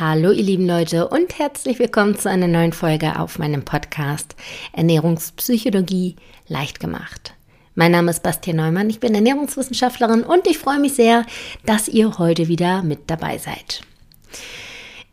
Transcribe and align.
Hallo 0.00 0.30
ihr 0.30 0.44
lieben 0.44 0.66
Leute 0.66 1.08
und 1.08 1.38
herzlich 1.38 1.78
willkommen 1.78 2.16
zu 2.16 2.30
einer 2.30 2.48
neuen 2.48 2.72
Folge 2.72 3.18
auf 3.18 3.38
meinem 3.38 3.66
Podcast 3.66 4.34
Ernährungspsychologie 4.72 6.16
leicht 6.48 6.80
gemacht. 6.80 7.34
Mein 7.74 7.92
Name 7.92 8.10
ist 8.10 8.22
Bastian 8.22 8.56
Neumann, 8.56 8.88
ich 8.88 8.98
bin 8.98 9.14
Ernährungswissenschaftlerin 9.14 10.22
und 10.22 10.46
ich 10.46 10.56
freue 10.56 10.78
mich 10.78 10.94
sehr, 10.94 11.26
dass 11.66 11.86
ihr 11.86 12.16
heute 12.16 12.48
wieder 12.48 12.82
mit 12.82 13.10
dabei 13.10 13.36
seid. 13.36 13.82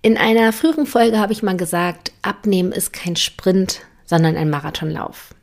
In 0.03 0.15
einer 0.15 0.53
früheren 0.53 0.85
Folge 0.85 1.19
habe 1.19 1.33
ich 1.33 1.43
mal 1.43 1.57
gesagt, 1.57 2.13
Abnehmen 2.21 2.71
ist 2.71 2.93
kein 2.93 3.17
Sprint, 3.17 3.81
sondern 4.05 4.37
ein 4.37 4.49
Marathonlauf. 4.49 5.35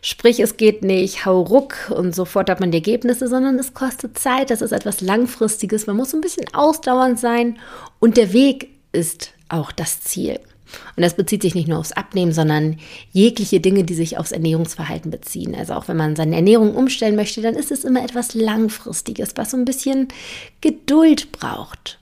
Sprich, 0.00 0.40
es 0.40 0.56
geht 0.56 0.82
nicht 0.82 1.24
hau 1.26 1.42
ruck 1.42 1.90
und 1.94 2.14
sofort 2.14 2.50
hat 2.50 2.60
man 2.60 2.70
die 2.70 2.78
Ergebnisse, 2.78 3.28
sondern 3.28 3.58
es 3.58 3.74
kostet 3.74 4.18
Zeit, 4.18 4.50
das 4.50 4.62
ist 4.62 4.72
etwas 4.72 5.00
Langfristiges, 5.00 5.86
man 5.86 5.96
muss 5.96 6.14
ein 6.14 6.20
bisschen 6.20 6.46
ausdauernd 6.54 7.18
sein 7.18 7.58
und 8.00 8.16
der 8.16 8.32
Weg 8.32 8.68
ist 8.92 9.30
auch 9.48 9.72
das 9.72 10.00
Ziel. 10.00 10.40
Und 10.96 11.02
das 11.02 11.14
bezieht 11.14 11.42
sich 11.42 11.54
nicht 11.54 11.68
nur 11.68 11.78
aufs 11.78 11.92
Abnehmen, 11.92 12.32
sondern 12.32 12.78
jegliche 13.12 13.60
Dinge, 13.60 13.84
die 13.84 13.94
sich 13.94 14.18
aufs 14.18 14.32
Ernährungsverhalten 14.32 15.10
beziehen. 15.10 15.54
Also 15.54 15.74
auch 15.74 15.88
wenn 15.88 15.96
man 15.96 16.16
seine 16.16 16.36
Ernährung 16.36 16.74
umstellen 16.74 17.16
möchte, 17.16 17.42
dann 17.42 17.54
ist 17.54 17.70
es 17.70 17.84
immer 17.84 18.02
etwas 18.02 18.34
Langfristiges, 18.34 19.32
was 19.36 19.50
so 19.50 19.56
ein 19.56 19.64
bisschen 19.64 20.08
Geduld 20.60 21.32
braucht. 21.32 21.98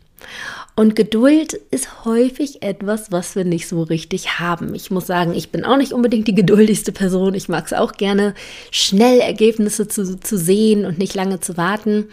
Und 0.77 0.97
Geduld 0.97 1.55
ist 1.71 2.05
häufig 2.05 2.63
etwas, 2.63 3.13
was 3.13 3.37
wir 3.37 3.45
nicht 3.45 3.69
so 3.69 3.83
richtig 3.83 4.39
haben. 4.39 4.75
Ich 4.75 4.91
muss 4.91 5.07
sagen, 5.07 5.35
ich 5.35 5.51
bin 5.51 5.65
auch 5.65 5.77
nicht 5.77 5.93
unbedingt 5.93 6.27
die 6.29 6.35
geduldigste 6.35 6.93
Person. 6.93 7.35
Ich 7.35 7.49
mag 7.49 7.67
es 7.67 7.73
auch 7.73 7.93
gerne, 7.93 8.35
schnell 8.71 9.21
Ergebnisse 9.21 9.89
zu, 9.89 10.19
zu 10.19 10.39
sehen 10.39 10.87
und 10.87 10.99
nicht 10.99 11.15
lange 11.15 11.41
zu 11.41 11.57
warten. 11.57 12.07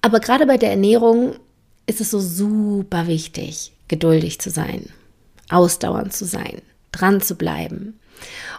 Aber 0.00 0.20
gerade 0.20 0.46
bei 0.46 0.58
der 0.58 0.70
Ernährung 0.70 1.34
ist 1.86 2.00
es 2.00 2.10
so 2.10 2.20
super 2.20 3.06
wichtig, 3.06 3.72
geduldig 3.88 4.38
zu 4.38 4.50
sein, 4.50 4.90
ausdauernd 5.48 6.12
zu 6.12 6.24
sein, 6.24 6.62
dran 6.92 7.20
zu 7.20 7.34
bleiben. 7.34 7.98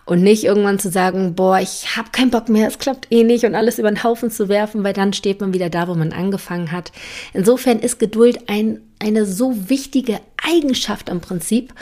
Und 0.06 0.24
nicht 0.24 0.44
irgendwann 0.44 0.80
zu 0.80 0.90
sagen, 0.90 1.36
boah, 1.36 1.60
ich 1.60 1.96
habe 1.96 2.10
keinen 2.12 2.32
Bock 2.32 2.50
mehr, 2.50 2.68
es 2.68 2.80
klappt 2.80 3.08
eh 3.12 3.24
nicht 3.24 3.46
und 3.46 3.56
alles 3.56 3.78
über 3.78 3.92
den 3.92 4.04
Haufen 4.04 4.32
zu 4.32 4.50
werfen, 4.50 4.84
weil 4.84 4.94
dann 4.94 5.14
steht 5.14 5.40
man 5.42 5.54
wieder 5.54 5.70
da, 5.70 5.88
wo 5.88 5.96
man 5.96 6.14
angefangen 6.14 6.72
hat. 6.72 6.92
Insofern 7.34 7.80
ist 7.80 8.00
Geduld 8.00 8.50
ein, 8.50 8.82
eine 9.00 9.26
so 9.26 9.70
wichtige 9.70 10.20
Eigenschaft 10.44 11.10
im 11.10 11.22
Prinzip. 11.22 11.74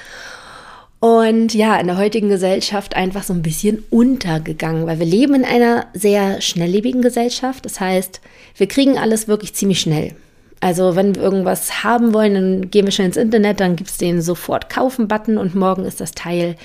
Und 1.00 1.54
ja, 1.54 1.80
in 1.80 1.88
der 1.88 1.98
heutigen 1.98 2.30
Gesellschaft 2.30 2.96
einfach 2.96 3.24
so 3.24 3.32
ein 3.32 3.44
bisschen 3.44 3.84
untergegangen, 3.92 4.88
weil 4.88 5.00
wir 5.00 5.06
leben 5.06 5.36
in 5.36 5.46
einer 5.46 5.86
sehr 5.94 6.42
schnelllebigen 6.42 7.02
Gesellschaft. 7.02 7.66
Das 7.66 7.80
heißt, 7.80 8.20
wir 8.56 8.68
kriegen 8.68 8.98
alles 8.98 9.28
wirklich 9.28 9.54
ziemlich 9.54 9.80
schnell. 9.80 10.16
Also 10.60 10.96
wenn 10.96 11.16
wir 11.16 11.22
irgendwas 11.22 11.84
haben 11.84 12.14
wollen, 12.14 12.34
dann 12.34 12.72
gehen 12.72 12.86
wir 12.86 12.92
schnell 12.92 13.08
ins 13.08 13.18
Internet, 13.18 13.60
dann 13.60 13.76
gibt 13.76 13.90
es 13.90 13.98
den 13.98 14.22
sofort 14.22 14.70
kaufen-Button 14.70 15.38
und 15.38 15.54
morgen 15.54 15.86
ist 15.86 16.02
das 16.02 16.14
Teil 16.14 16.56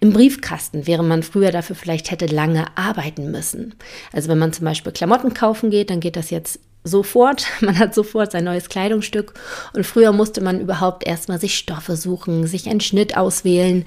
im 0.00 0.12
Briefkasten, 0.12 0.86
während 0.86 1.08
man 1.08 1.22
früher 1.22 1.50
dafür 1.50 1.74
vielleicht 1.74 2.10
hätte 2.10 2.26
lange 2.26 2.66
arbeiten 2.76 3.30
müssen. 3.30 3.74
Also 4.12 4.28
wenn 4.28 4.38
man 4.38 4.52
zum 4.52 4.66
Beispiel 4.66 4.92
Klamotten 4.92 5.32
kaufen 5.32 5.70
geht, 5.70 5.90
dann 5.90 6.00
geht 6.00 6.16
das 6.16 6.30
jetzt 6.30 6.60
sofort. 6.88 7.46
Man 7.60 7.78
hat 7.78 7.94
sofort 7.94 8.32
sein 8.32 8.44
neues 8.44 8.68
Kleidungsstück. 8.68 9.34
Und 9.72 9.86
früher 9.86 10.12
musste 10.12 10.40
man 10.40 10.60
überhaupt 10.60 11.06
erstmal 11.06 11.40
sich 11.40 11.56
Stoffe 11.56 11.96
suchen, 11.96 12.46
sich 12.46 12.68
einen 12.68 12.80
Schnitt 12.80 13.16
auswählen, 13.16 13.84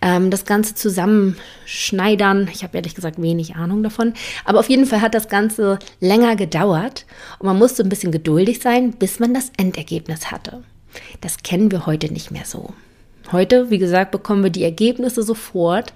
ähm, 0.00 0.30
das 0.30 0.44
Ganze 0.44 0.74
zusammenschneidern. 0.74 2.48
Ich 2.52 2.62
habe 2.62 2.76
ehrlich 2.76 2.94
gesagt 2.94 3.20
wenig 3.20 3.56
Ahnung 3.56 3.82
davon. 3.82 4.14
Aber 4.44 4.60
auf 4.60 4.70
jeden 4.70 4.86
Fall 4.86 5.00
hat 5.00 5.14
das 5.14 5.28
Ganze 5.28 5.78
länger 6.00 6.36
gedauert. 6.36 7.04
Und 7.38 7.46
man 7.46 7.58
musste 7.58 7.82
ein 7.82 7.88
bisschen 7.88 8.12
geduldig 8.12 8.60
sein, 8.60 8.92
bis 8.92 9.18
man 9.18 9.34
das 9.34 9.50
Endergebnis 9.56 10.30
hatte. 10.30 10.62
Das 11.20 11.42
kennen 11.42 11.70
wir 11.70 11.86
heute 11.86 12.12
nicht 12.12 12.30
mehr 12.30 12.44
so. 12.44 12.72
Heute, 13.32 13.70
wie 13.70 13.78
gesagt, 13.78 14.10
bekommen 14.10 14.42
wir 14.42 14.50
die 14.50 14.64
Ergebnisse 14.64 15.22
sofort. 15.22 15.92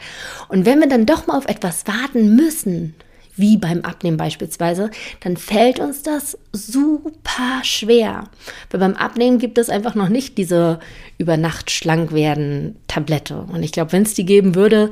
Und 0.49 0.65
wenn 0.65 0.81
wir 0.81 0.89
dann 0.89 1.07
doch 1.07 1.27
mal 1.27 1.37
auf 1.37 1.47
etwas 1.47 1.87
warten 1.87 2.35
müssen, 2.35 2.95
wie 3.39 3.57
beim 3.57 3.83
Abnehmen 3.83 4.17
beispielsweise, 4.17 4.91
dann 5.21 5.37
fällt 5.37 5.79
uns 5.79 6.03
das 6.03 6.39
super 6.53 7.61
schwer. 7.63 8.25
Weil 8.71 8.81
beim 8.81 8.95
Abnehmen 8.95 9.39
gibt 9.39 9.59
es 9.59 9.71
einfach 9.71 9.95
noch 9.95 10.09
nicht 10.09 10.39
diese 10.39 10.81
über 11.19 11.37
Nacht 11.37 11.71
schlank 11.71 12.13
werden 12.13 12.77
Tablette. 12.87 13.47
Und 13.53 13.63
ich 13.63 13.73
glaube, 13.73 13.93
wenn 13.93 14.03
es 14.03 14.15
die 14.15 14.25
geben 14.25 14.55
würde, 14.55 14.91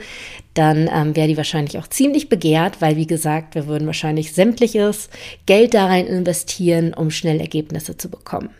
dann 0.54 0.88
ähm, 0.93 1.15
wäre 1.15 1.28
die 1.28 1.37
wahrscheinlich 1.37 1.78
auch 1.78 1.87
ziemlich 1.87 2.28
begehrt, 2.28 2.81
weil 2.81 2.97
wie 2.97 3.06
gesagt, 3.06 3.54
wir 3.54 3.66
würden 3.66 3.87
wahrscheinlich 3.87 4.32
sämtliches 4.32 5.10
Geld 5.47 5.75
da 5.75 5.87
rein 5.87 6.06
investieren, 6.06 6.94
um 6.94 7.10
schnell 7.10 7.41
Ergebnisse 7.41 7.97
zu 7.97 8.09
bekommen. 8.09 8.50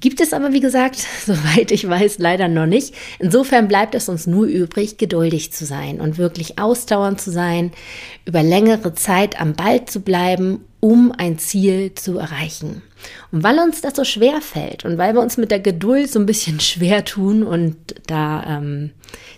Gibt 0.00 0.20
es 0.20 0.32
aber, 0.32 0.52
wie 0.52 0.60
gesagt, 0.60 0.96
soweit 1.26 1.70
ich 1.70 1.88
weiß, 1.88 2.18
leider 2.18 2.48
noch 2.48 2.66
nicht. 2.66 2.94
Insofern 3.18 3.68
bleibt 3.68 3.94
es 3.94 4.08
uns 4.08 4.26
nur 4.26 4.46
übrig, 4.46 4.98
geduldig 4.98 5.52
zu 5.52 5.64
sein 5.64 6.00
und 6.00 6.18
wirklich 6.18 6.58
ausdauernd 6.58 7.20
zu 7.20 7.30
sein, 7.30 7.72
über 8.24 8.42
längere 8.42 8.94
Zeit 8.94 9.40
am 9.40 9.54
Ball 9.54 9.84
zu 9.84 10.00
bleiben, 10.00 10.64
um 10.80 11.12
ein 11.16 11.38
Ziel 11.38 11.94
zu 11.94 12.18
erreichen. 12.18 12.82
Und 13.32 13.42
weil 13.42 13.58
uns 13.58 13.80
das 13.80 13.94
so 13.96 14.04
schwer 14.04 14.40
fällt 14.40 14.84
und 14.84 14.98
weil 14.98 15.14
wir 15.14 15.20
uns 15.20 15.36
mit 15.36 15.50
der 15.50 15.60
Geduld 15.60 16.10
so 16.10 16.18
ein 16.18 16.26
bisschen 16.26 16.60
schwer 16.60 17.04
tun 17.04 17.42
und 17.42 17.76
da 18.06 18.44
ähm, 18.46 18.90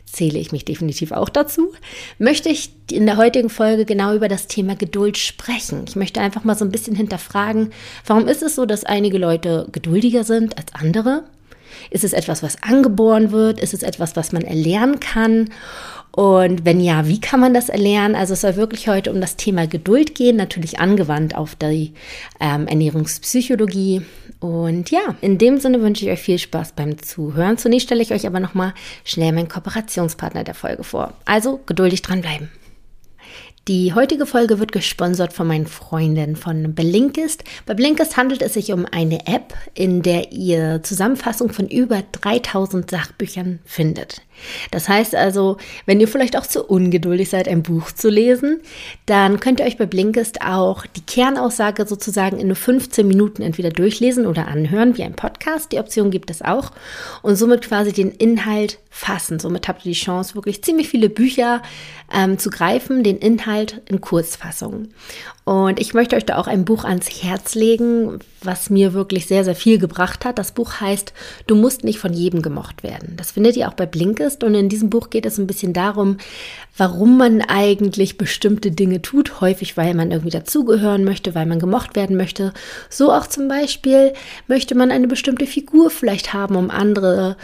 zähle 0.07 0.39
ich 0.39 0.53
mich 0.53 0.65
definitiv 0.65 1.13
auch 1.13 1.29
dazu, 1.29 1.73
möchte 2.19 2.49
ich 2.49 2.71
in 2.91 3.07
der 3.07 3.17
heutigen 3.17 3.49
Folge 3.49 3.85
genau 3.85 4.15
über 4.15 4.29
das 4.29 4.47
Thema 4.47 4.75
Geduld 4.75 5.19
sprechen. 5.19 5.85
Ich 5.89 5.97
möchte 5.97 6.21
einfach 6.21 6.45
mal 6.45 6.57
so 6.57 6.65
ein 6.65 6.73
bisschen 6.73 6.97
hinterfragen, 6.97 7.73
warum 8.07 8.27
ist 8.27 8.43
es 8.43 8.55
so, 8.55 8.67
dass 8.67 8.85
einige 8.85 9.19
Leute 9.19 9.69
geduldiger 9.73 10.25
sind 10.25 10.59
als 10.59 10.75
andere? 10.75 11.25
Ist 11.91 12.05
es 12.05 12.13
etwas, 12.13 12.43
was 12.43 12.63
angeboren 12.63 13.31
wird? 13.31 13.61
Ist 13.61 13.75
es 13.75 13.83
etwas, 13.83 14.17
was 14.17 14.33
man 14.33 14.43
erlernen 14.43 15.01
kann? 15.01 15.51
Und 16.13 16.65
wenn 16.65 16.81
ja, 16.81 17.07
wie 17.07 17.21
kann 17.21 17.41
man 17.41 17.55
das 17.55 17.69
erlernen? 17.69 18.17
Also 18.17 18.33
es 18.33 18.41
soll 18.41 18.57
wirklich 18.57 18.89
heute 18.89 19.13
um 19.13 19.21
das 19.21 19.37
Thema 19.37 19.67
Geduld 19.67 20.15
gehen, 20.15 20.37
natürlich 20.37 20.81
angewandt 20.81 21.37
auf 21.37 21.55
die 21.55 21.93
ähm, 22.41 22.67
Ernährungspsychologie. 22.67 24.03
Und 24.41 24.91
ja, 24.91 25.15
in 25.21 25.39
dem 25.39 25.61
Sinne 25.61 25.83
wünsche 25.83 26.05
ich 26.05 26.11
euch 26.11 26.21
viel 26.21 26.39
Spaß 26.39 26.73
beim 26.73 27.01
Zuhören. 27.01 27.59
Zunächst 27.59 27.87
stelle 27.87 28.03
ich 28.03 28.13
euch 28.13 28.27
aber 28.27 28.41
nochmal 28.41 28.75
schnell 29.05 29.33
meinen 29.33 29.49
Kooperationspartner 29.49 30.45
der 30.45 30.55
Folge 30.55 30.83
vor. 30.83 31.13
Also 31.27 31.61
geduldig 31.67 32.03
dranbleiben. 32.03 32.51
Die 33.69 33.93
heutige 33.93 34.25
Folge 34.25 34.59
wird 34.59 34.73
gesponsert 34.73 35.35
von 35.35 35.47
meinen 35.47 35.67
Freunden 35.67 36.35
von 36.35 36.75
Blinkist. 36.75 37.45
Bei 37.67 37.75
Blinkist 37.75 38.17
handelt 38.17 38.41
es 38.41 38.55
sich 38.55 38.73
um 38.73 38.87
eine 38.91 39.27
App, 39.27 39.55
in 39.75 40.03
der 40.03 40.33
ihr 40.33 40.83
Zusammenfassung 40.83 41.53
von 41.53 41.69
über 41.69 42.03
3000 42.11 42.91
Sachbüchern 42.91 43.61
findet. 43.65 44.23
Das 44.71 44.89
heißt 44.89 45.15
also, 45.15 45.57
wenn 45.87 46.01
ihr 46.01 46.09
vielleicht 46.09 46.37
auch 46.37 46.47
zu 46.47 46.65
ungeduldig 46.65 47.31
seid, 47.31 47.49
ein 47.49 47.63
Buch 47.63 47.93
zu 47.93 48.09
lesen, 48.09 48.61
dann 49.07 49.41
könnt 49.41 49.61
ihr 49.61 49.67
euch 49.67 49.79
bei 49.79 49.87
Blinkist 49.87 50.43
auch 50.43 50.87
die 50.87 51.03
Kernaussage 51.03 51.87
sozusagen 51.87 52.39
in 52.39 52.47
nur 52.47 52.57
15 52.57 53.07
Minuten 53.07 53.43
entweder 53.43 53.71
durchlesen 53.71 54.27
oder 54.27 54.49
anhören, 54.49 54.97
wie 54.97 55.03
ein 55.03 55.15
Podcast. 55.15 55.73
Die 55.73 55.79
Option 55.79 56.11
gibt 56.11 56.31
es 56.31 56.43
auch. 56.43 56.73
Und 57.23 57.37
somit 57.37 57.63
quasi 57.63 57.93
den 57.93 58.11
Inhalt 58.13 58.79
fassen. 58.91 59.39
Somit 59.39 59.69
habt 59.69 59.87
ihr 59.87 59.93
die 59.93 59.99
Chance, 59.99 60.35
wirklich 60.35 60.63
ziemlich 60.63 60.89
viele 60.89 61.09
Bücher 61.09 61.63
ähm, 62.13 62.39
zu 62.39 62.51
greifen, 62.51 63.05
den 63.05 63.19
Inhalt 63.19 63.81
in 63.89 64.01
Kurzfassung. 64.01 64.89
Und 65.51 65.81
ich 65.81 65.95
möchte 65.95 66.15
euch 66.15 66.25
da 66.25 66.37
auch 66.37 66.47
ein 66.47 66.65
Buch 66.65 66.85
ans 66.85 67.09
Herz 67.25 67.57
legen, 67.57 68.21
was 68.41 68.71
mir 68.71 68.93
wirklich 68.93 69.27
sehr, 69.27 69.43
sehr 69.43 69.57
viel 69.57 69.79
gebracht 69.79 70.25
hat. 70.25 70.39
Das 70.39 70.53
Buch 70.53 70.81
heißt 70.81 71.13
Du 71.49 71.57
musst 71.57 71.83
nicht 71.83 71.99
von 71.99 72.13
jedem 72.13 72.41
gemocht 72.41 72.85
werden. 72.85 73.15
Das 73.17 73.33
findet 73.33 73.57
ihr 73.57 73.69
auch 73.69 73.75
bei 73.75 73.85
Blinkist. 73.85 74.45
Und 74.45 74.55
in 74.55 74.69
diesem 74.69 74.91
Buch 74.91 75.11
geht 75.11 75.27
es 75.27 75.39
ein 75.39 75.49
bisschen 75.49 75.73
darum, 75.73 76.19
warum 76.77 77.19
man 77.19 77.43
eigentlich 77.43 78.19
bestimmte 78.19 78.71
Dinge 78.71 79.03
tut. 79.03 79.41
Häufig, 79.41 79.77
weil 79.77 79.95
man 79.95 80.11
irgendwie 80.11 80.31
dazugehören 80.31 81.05
möchte, 81.05 81.35
weil 81.35 81.47
man 81.47 81.59
gemocht 81.59 81.97
werden 81.97 82.17
möchte. 82.17 82.53
So 82.89 83.13
auch 83.13 83.27
zum 83.27 83.49
Beispiel 83.49 84.13
möchte 84.47 84.75
man 84.75 84.91
eine 84.91 85.09
bestimmte 85.09 85.47
Figur 85.47 85.91
vielleicht 85.91 86.33
haben, 86.33 86.57
um 86.57 86.71
andere 86.71 87.37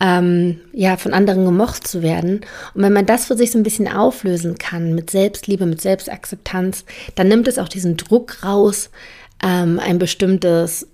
ähm, 0.00 0.60
ja, 0.72 0.96
von 0.96 1.12
anderen 1.12 1.44
gemocht 1.44 1.86
zu 1.86 2.02
werden. 2.02 2.40
Und 2.74 2.82
wenn 2.82 2.92
man 2.92 3.06
das 3.06 3.26
für 3.26 3.36
sich 3.36 3.50
so 3.52 3.58
ein 3.58 3.62
bisschen 3.62 3.88
auflösen 3.88 4.58
kann 4.58 4.94
mit 4.94 5.10
Selbstliebe, 5.10 5.66
mit 5.66 5.80
Selbstakzeptanz, 5.80 6.84
dann 7.14 7.28
nimmt 7.28 7.48
es 7.48 7.58
auch 7.58 7.68
diesen 7.68 7.96
Druck 7.96 8.44
raus, 8.44 8.90
ähm, 9.42 9.78
ein 9.78 9.98
bestimmtes 9.98 10.88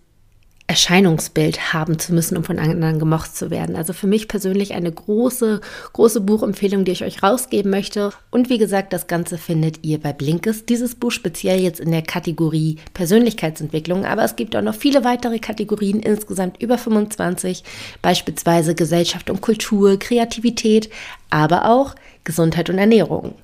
Erscheinungsbild 0.71 1.73
haben 1.73 1.99
zu 1.99 2.15
müssen, 2.15 2.37
um 2.37 2.45
von 2.45 2.61
anderen 2.61 3.01
gemocht 3.01 3.35
zu 3.35 3.51
werden. 3.51 3.75
Also 3.75 3.93
für 3.93 4.07
mich 4.07 4.29
persönlich 4.29 4.73
eine 4.73 4.93
große, 4.93 5.61
große 5.95 6.21
Buchempfehlung, 6.21 6.85
die 6.85 6.93
ich 6.93 7.03
euch 7.03 7.25
rausgeben 7.25 7.73
möchte. 7.73 8.13
Und 8.31 8.51
wie 8.51 8.59
gesagt, 8.59 8.93
das 8.93 9.09
Ganze 9.09 9.37
findet 9.37 9.85
ihr 9.85 9.99
bei 9.99 10.13
Blinkes. 10.13 10.67
Dieses 10.67 10.95
Buch 10.95 11.11
speziell 11.11 11.61
jetzt 11.61 11.81
in 11.81 11.91
der 11.91 12.03
Kategorie 12.03 12.77
Persönlichkeitsentwicklung, 12.95 14.05
aber 14.05 14.23
es 14.23 14.37
gibt 14.37 14.55
auch 14.55 14.63
noch 14.63 14.77
viele 14.77 15.03
weitere 15.03 15.41
Kategorien, 15.41 15.99
insgesamt 15.99 16.63
über 16.63 16.79
25, 16.79 17.65
beispielsweise 18.01 18.77
Gesellschaft 18.77 19.29
und 19.29 19.41
Kultur, 19.41 19.99
Kreativität, 19.99 20.89
aber 21.31 21.69
auch 21.69 21.97
Gesundheit 22.23 22.71
und 22.71 22.79
Ernährung. 22.79 23.35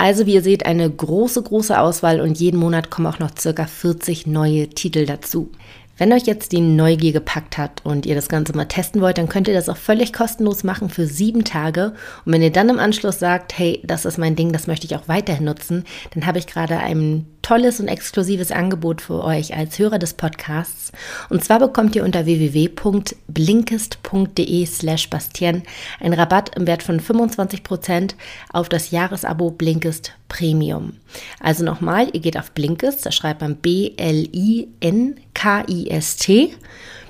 Also 0.00 0.26
wie 0.26 0.34
ihr 0.34 0.42
seht, 0.42 0.64
eine 0.64 0.88
große, 0.88 1.42
große 1.42 1.76
Auswahl 1.76 2.20
und 2.20 2.38
jeden 2.38 2.60
Monat 2.60 2.88
kommen 2.88 3.08
auch 3.08 3.18
noch 3.18 3.36
circa 3.36 3.66
40 3.66 4.28
neue 4.28 4.68
Titel 4.68 5.06
dazu. 5.06 5.50
Wenn 5.98 6.12
euch 6.12 6.26
jetzt 6.26 6.52
die 6.52 6.60
Neugier 6.60 7.12
gepackt 7.12 7.58
hat 7.58 7.84
und 7.84 8.06
ihr 8.06 8.14
das 8.14 8.28
Ganze 8.28 8.56
mal 8.56 8.66
testen 8.66 9.00
wollt, 9.00 9.18
dann 9.18 9.28
könnt 9.28 9.48
ihr 9.48 9.54
das 9.54 9.68
auch 9.68 9.76
völlig 9.76 10.12
kostenlos 10.12 10.62
machen 10.62 10.90
für 10.90 11.06
sieben 11.06 11.42
Tage. 11.42 11.92
Und 12.24 12.32
wenn 12.32 12.42
ihr 12.42 12.52
dann 12.52 12.68
im 12.68 12.78
Anschluss 12.78 13.18
sagt, 13.18 13.58
hey, 13.58 13.82
das 13.84 14.04
ist 14.04 14.16
mein 14.16 14.36
Ding, 14.36 14.52
das 14.52 14.68
möchte 14.68 14.86
ich 14.86 14.94
auch 14.94 15.08
weiterhin 15.08 15.44
nutzen, 15.44 15.84
dann 16.14 16.24
habe 16.24 16.38
ich 16.38 16.46
gerade 16.46 16.78
ein 16.78 17.26
tolles 17.48 17.80
und 17.80 17.88
exklusives 17.88 18.52
Angebot 18.52 19.00
für 19.00 19.24
euch 19.24 19.56
als 19.56 19.78
Hörer 19.78 19.98
des 19.98 20.12
Podcasts. 20.12 20.92
Und 21.30 21.42
zwar 21.42 21.60
bekommt 21.60 21.96
ihr 21.96 22.04
unter 22.04 22.26
www.blinkist.de 22.26 24.66
slash 24.66 25.08
Bastien 25.08 25.62
einen 25.98 26.12
Rabatt 26.12 26.54
im 26.56 26.66
Wert 26.66 26.82
von 26.82 27.00
25% 27.00 28.16
auf 28.52 28.68
das 28.68 28.90
Jahresabo 28.90 29.50
Blinkist 29.50 30.12
Premium. 30.28 30.96
Also 31.40 31.64
nochmal, 31.64 32.10
ihr 32.12 32.20
geht 32.20 32.38
auf 32.38 32.50
Blinkist, 32.50 33.06
da 33.06 33.12
schreibt 33.12 33.40
man 33.40 33.56
B-L-I-N-K-I-S-T, 33.56 34.74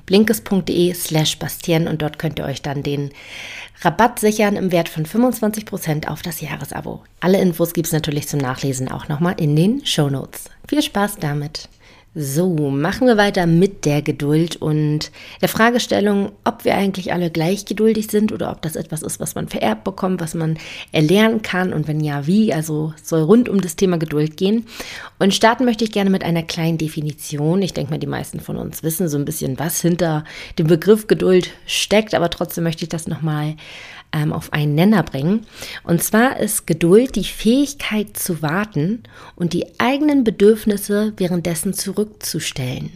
blinkist.de 0.08 0.94
slash 0.94 1.38
Bastien 1.38 1.87
und 1.87 2.00
dort 2.00 2.19
könnt 2.19 2.38
ihr 2.38 2.46
euch 2.46 2.62
dann 2.62 2.82
den 2.82 3.10
Rabatt 3.82 4.19
sichern 4.19 4.56
im 4.56 4.72
Wert 4.72 4.88
von 4.88 5.05
25% 5.05 6.08
auf 6.08 6.22
das 6.22 6.40
Jahresabo. 6.40 7.02
Alle 7.20 7.38
Infos 7.40 7.75
gibt 7.75 7.88
es 7.88 7.93
natürlich 7.93 8.26
zum 8.26 8.40
Nachlesen 8.40 8.90
auch 8.90 9.08
nochmal 9.08 9.34
in 9.38 9.55
den 9.55 9.84
Show 9.84 10.08
Notes. 10.08 10.44
Viel 10.66 10.82
Spaß 10.82 11.19
damit! 11.20 11.69
So, 12.14 12.70
machen 12.70 13.06
wir 13.06 13.19
weiter 13.19 13.46
mit 13.46 13.84
der 13.84 14.00
Geduld 14.00 14.56
und 14.56 15.12
der 15.43 15.49
Fragestellung, 15.49 16.32
ob 16.43 16.64
wir 16.64 16.75
eigentlich 16.75 17.12
alle 17.12 17.31
gleich 17.31 17.66
geduldig 17.66 18.06
sind 18.10 18.32
oder 18.32 18.50
ob 18.50 18.62
das 18.62 18.76
etwas 18.76 19.02
ist, 19.02 19.20
was 19.20 19.34
man 19.34 19.46
vererbt 19.46 19.84
bekommt, 19.84 20.20
was 20.20 20.34
man 20.34 20.58
erlernen 20.90 21.43
kann 21.43 21.75
und 21.75 21.87
wenn 21.87 22.00
ja, 22.00 22.26
wie. 22.26 22.55
Also 22.55 22.94
soll 23.02 23.20
rund 23.20 23.50
um 23.50 23.60
das 23.60 23.76
Thema 23.76 23.99
Geduld 23.99 24.38
gehen. 24.38 24.64
Und 25.19 25.34
starten 25.34 25.66
möchte 25.66 25.84
ich 25.84 25.93
gerne 25.93 26.08
mit 26.08 26.25
einer 26.25 26.43
kleinen 26.43 26.78
Definition. 26.78 27.60
Ich 27.60 27.75
denke 27.75 27.90
mal, 27.93 27.99
die 27.99 28.06
meisten 28.06 28.40
von 28.40 28.56
uns 28.56 28.82
wissen 28.82 29.08
so 29.08 29.19
ein 29.19 29.26
bisschen, 29.26 29.58
was 29.58 29.82
hinter 29.82 30.25
dem 30.58 30.66
Begriff 30.66 31.08
Geduld 31.08 31.50
steckt, 31.66 32.14
aber 32.14 32.31
trotzdem 32.31 32.64
möchte 32.64 32.84
ich 32.84 32.88
das 32.88 33.06
nochmal 33.06 33.55
ähm, 34.12 34.32
auf 34.32 34.52
einen 34.52 34.75
Nenner 34.75 35.02
bringen. 35.02 35.46
Und 35.84 36.02
zwar 36.02 36.38
ist 36.38 36.66
Geduld 36.66 37.16
die 37.16 37.25
Fähigkeit 37.25 38.16
zu 38.16 38.43
warten 38.43 39.02
und 39.37 39.52
die 39.52 39.66
eigenen 39.78 40.25
Bedürfnisse 40.25 41.12
währenddessen 41.16 41.75
zurückzustellen. 41.75 42.90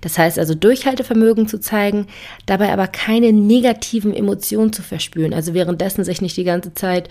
Das 0.00 0.18
heißt 0.18 0.38
also 0.38 0.54
Durchhaltevermögen 0.54 1.48
zu 1.48 1.58
zeigen, 1.58 2.06
dabei 2.46 2.72
aber 2.72 2.86
keine 2.86 3.32
negativen 3.32 4.14
Emotionen 4.14 4.72
zu 4.72 4.82
verspüren. 4.82 5.32
Also 5.32 5.54
währenddessen 5.54 6.04
sich 6.04 6.20
nicht 6.20 6.36
die 6.36 6.44
ganze 6.44 6.74
Zeit 6.74 7.08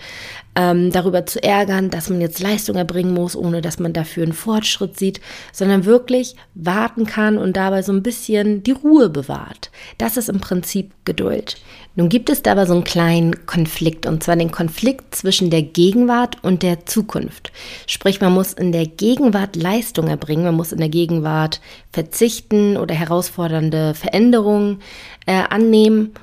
ähm, 0.56 0.90
darüber 0.90 1.26
zu 1.26 1.42
ärgern, 1.42 1.90
dass 1.90 2.10
man 2.10 2.20
jetzt 2.20 2.40
Leistung 2.40 2.76
erbringen 2.76 3.14
muss, 3.14 3.36
ohne 3.36 3.60
dass 3.60 3.78
man 3.78 3.92
dafür 3.92 4.24
einen 4.24 4.32
Fortschritt 4.32 4.98
sieht, 4.98 5.20
sondern 5.52 5.84
wirklich 5.84 6.34
warten 6.54 7.06
kann 7.06 7.38
und 7.38 7.56
dabei 7.56 7.82
so 7.82 7.92
ein 7.92 8.02
bisschen 8.02 8.62
die 8.62 8.72
Ruhe 8.72 9.08
bewahrt. 9.08 9.70
Das 9.98 10.16
ist 10.16 10.28
im 10.28 10.40
Prinzip 10.40 10.92
Geduld. 11.04 11.56
Nun 11.96 12.08
gibt 12.08 12.30
es 12.30 12.42
da 12.42 12.52
aber 12.52 12.66
so 12.66 12.74
einen 12.74 12.84
kleinen 12.84 13.46
Konflikt, 13.46 14.06
und 14.06 14.22
zwar 14.22 14.36
den 14.36 14.50
Konflikt 14.50 15.14
zwischen 15.14 15.50
der 15.50 15.62
Gegenwart 15.62 16.36
und 16.42 16.62
der 16.62 16.86
Zukunft. 16.86 17.52
Sprich, 17.86 18.20
man 18.20 18.32
muss 18.32 18.52
in 18.52 18.72
der 18.72 18.86
Gegenwart 18.86 19.56
Leistung 19.56 20.08
erbringen, 20.08 20.44
man 20.44 20.54
muss 20.54 20.72
in 20.72 20.78
der 20.78 20.88
Gegenwart 20.88 21.60
verzichten 21.92 22.76
oder 22.76 22.94
herausfordernde 22.94 23.94
Veränderungen 23.94 24.80
äh, 25.26 25.42
annehmen 25.48 26.14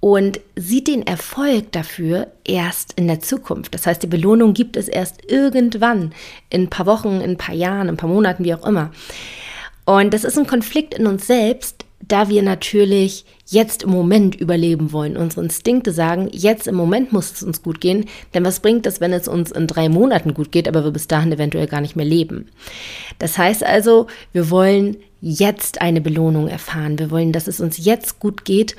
und 0.00 0.40
sieht 0.54 0.88
den 0.88 1.06
Erfolg 1.06 1.72
dafür 1.72 2.28
erst 2.44 2.92
in 2.94 3.06
der 3.06 3.20
Zukunft. 3.20 3.74
Das 3.74 3.86
heißt, 3.86 4.02
die 4.02 4.08
Belohnung 4.08 4.54
gibt 4.54 4.76
es 4.76 4.88
erst 4.88 5.30
irgendwann, 5.30 6.12
in 6.50 6.64
ein 6.64 6.70
paar 6.70 6.86
Wochen, 6.86 7.20
in 7.20 7.30
ein 7.30 7.38
paar 7.38 7.54
Jahren, 7.54 7.88
in 7.88 7.94
ein 7.94 7.96
paar 7.96 8.10
Monaten, 8.10 8.44
wie 8.44 8.54
auch 8.54 8.66
immer. 8.66 8.90
Und 9.84 10.12
das 10.12 10.24
ist 10.24 10.38
ein 10.38 10.46
Konflikt 10.46 10.94
in 10.94 11.06
uns 11.06 11.26
selbst, 11.26 11.84
da 12.00 12.28
wir 12.28 12.42
natürlich 12.42 13.24
jetzt 13.46 13.84
im 13.84 13.90
Moment 13.90 14.34
überleben 14.34 14.92
wollen. 14.92 15.16
Unsere 15.16 15.42
Instinkte 15.42 15.92
sagen, 15.92 16.28
jetzt 16.30 16.66
im 16.66 16.74
Moment 16.74 17.12
muss 17.12 17.32
es 17.32 17.42
uns 17.42 17.62
gut 17.62 17.80
gehen, 17.80 18.06
denn 18.34 18.44
was 18.44 18.60
bringt 18.60 18.86
es, 18.86 19.00
wenn 19.00 19.12
es 19.12 19.28
uns 19.28 19.50
in 19.50 19.66
drei 19.66 19.88
Monaten 19.88 20.34
gut 20.34 20.52
geht, 20.52 20.68
aber 20.68 20.84
wir 20.84 20.90
bis 20.90 21.08
dahin 21.08 21.32
eventuell 21.32 21.66
gar 21.66 21.80
nicht 21.80 21.96
mehr 21.96 22.04
leben. 22.04 22.48
Das 23.18 23.38
heißt 23.38 23.64
also, 23.64 24.08
wir 24.32 24.50
wollen 24.50 24.98
jetzt 25.20 25.80
eine 25.80 26.00
Belohnung 26.00 26.48
erfahren. 26.48 26.98
Wir 26.98 27.10
wollen, 27.10 27.32
dass 27.32 27.46
es 27.46 27.60
uns 27.60 27.84
jetzt 27.84 28.20
gut 28.20 28.44
geht 28.44 28.76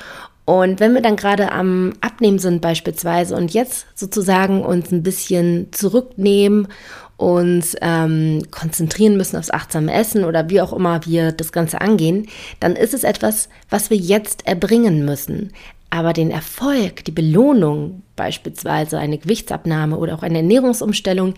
und 0.48 0.80
wenn 0.80 0.94
wir 0.94 1.02
dann 1.02 1.18
gerade 1.18 1.52
am 1.52 1.92
Abnehmen 2.00 2.40
sind 2.40 2.62
beispielsweise 2.62 3.36
und 3.36 3.54
jetzt 3.54 3.86
sozusagen 3.96 4.64
uns 4.64 4.94
ein 4.94 5.04
bisschen 5.04 5.68
zurücknehmen, 5.74 6.70
uns 7.18 7.76
ähm, 7.82 8.44
konzentrieren 8.50 9.18
müssen 9.18 9.36
aufs 9.36 9.52
achtsame 9.52 9.94
Essen 9.94 10.24
oder 10.24 10.50
wie 10.50 10.62
auch 10.62 10.72
immer 10.72 11.06
wir 11.06 11.34
das 11.34 11.52
Ganze 11.52 11.82
angehen, 11.82 12.30
dann 12.62 12.78
ist 12.78 12.94
es 12.94 13.04
etwas, 13.04 13.50
was 13.70 13.90
wir 13.90 13.98
jetzt 13.98 14.48
erbringen 14.48 15.04
müssen. 15.04 15.52
Aber 15.90 16.12
den 16.12 16.32
Erfolg, 16.32 17.06
die 17.06 17.12
Belohnung, 17.12 18.04
beispielsweise 18.18 18.98
eine 19.00 19.18
Gewichtsabnahme 19.18 19.98
oder 19.98 20.16
auch 20.16 20.24
eine 20.24 20.40
Ernährungsumstellung, 20.40 21.34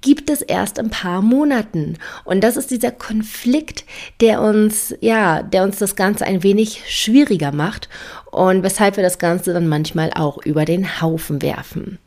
gibt 0.00 0.28
es 0.28 0.42
erst 0.42 0.80
ein 0.80 0.90
paar 0.90 1.22
Monaten. 1.22 1.98
Und 2.24 2.42
das 2.42 2.56
ist 2.56 2.72
dieser 2.72 2.90
Konflikt, 2.90 3.84
der 4.20 4.40
uns, 4.42 4.94
ja, 5.00 5.42
der 5.42 5.62
uns 5.62 5.78
das 5.78 5.94
Ganze 5.94 6.24
ein 6.24 6.42
wenig 6.42 6.82
schwieriger 6.88 7.52
macht 7.52 7.88
und 8.32 8.64
weshalb 8.64 8.96
wir 8.96 9.04
das 9.04 9.18
Ganze 9.18 9.52
dann 9.52 9.68
manchmal 9.68 10.10
auch 10.14 10.38
über 10.44 10.64
den 10.64 11.00
Haufen 11.00 11.40
werfen. 11.40 11.98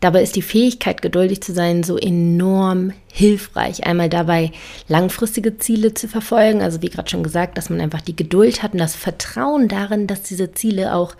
Dabei 0.00 0.22
ist 0.22 0.34
die 0.34 0.42
Fähigkeit, 0.42 1.02
geduldig 1.02 1.42
zu 1.42 1.52
sein, 1.52 1.82
so 1.82 1.98
enorm 1.98 2.92
hilfreich. 3.12 3.84
Einmal 3.84 4.08
dabei, 4.08 4.50
langfristige 4.88 5.58
Ziele 5.58 5.92
zu 5.92 6.08
verfolgen. 6.08 6.62
Also 6.62 6.80
wie 6.80 6.88
gerade 6.88 7.10
schon 7.10 7.22
gesagt, 7.22 7.58
dass 7.58 7.68
man 7.68 7.80
einfach 7.82 8.00
die 8.00 8.16
Geduld 8.16 8.62
hat 8.62 8.72
und 8.72 8.78
das 8.78 8.96
Vertrauen 8.96 9.68
darin, 9.68 10.06
dass 10.06 10.22
diese 10.22 10.52
Ziele 10.52 10.94
auch 10.94 11.14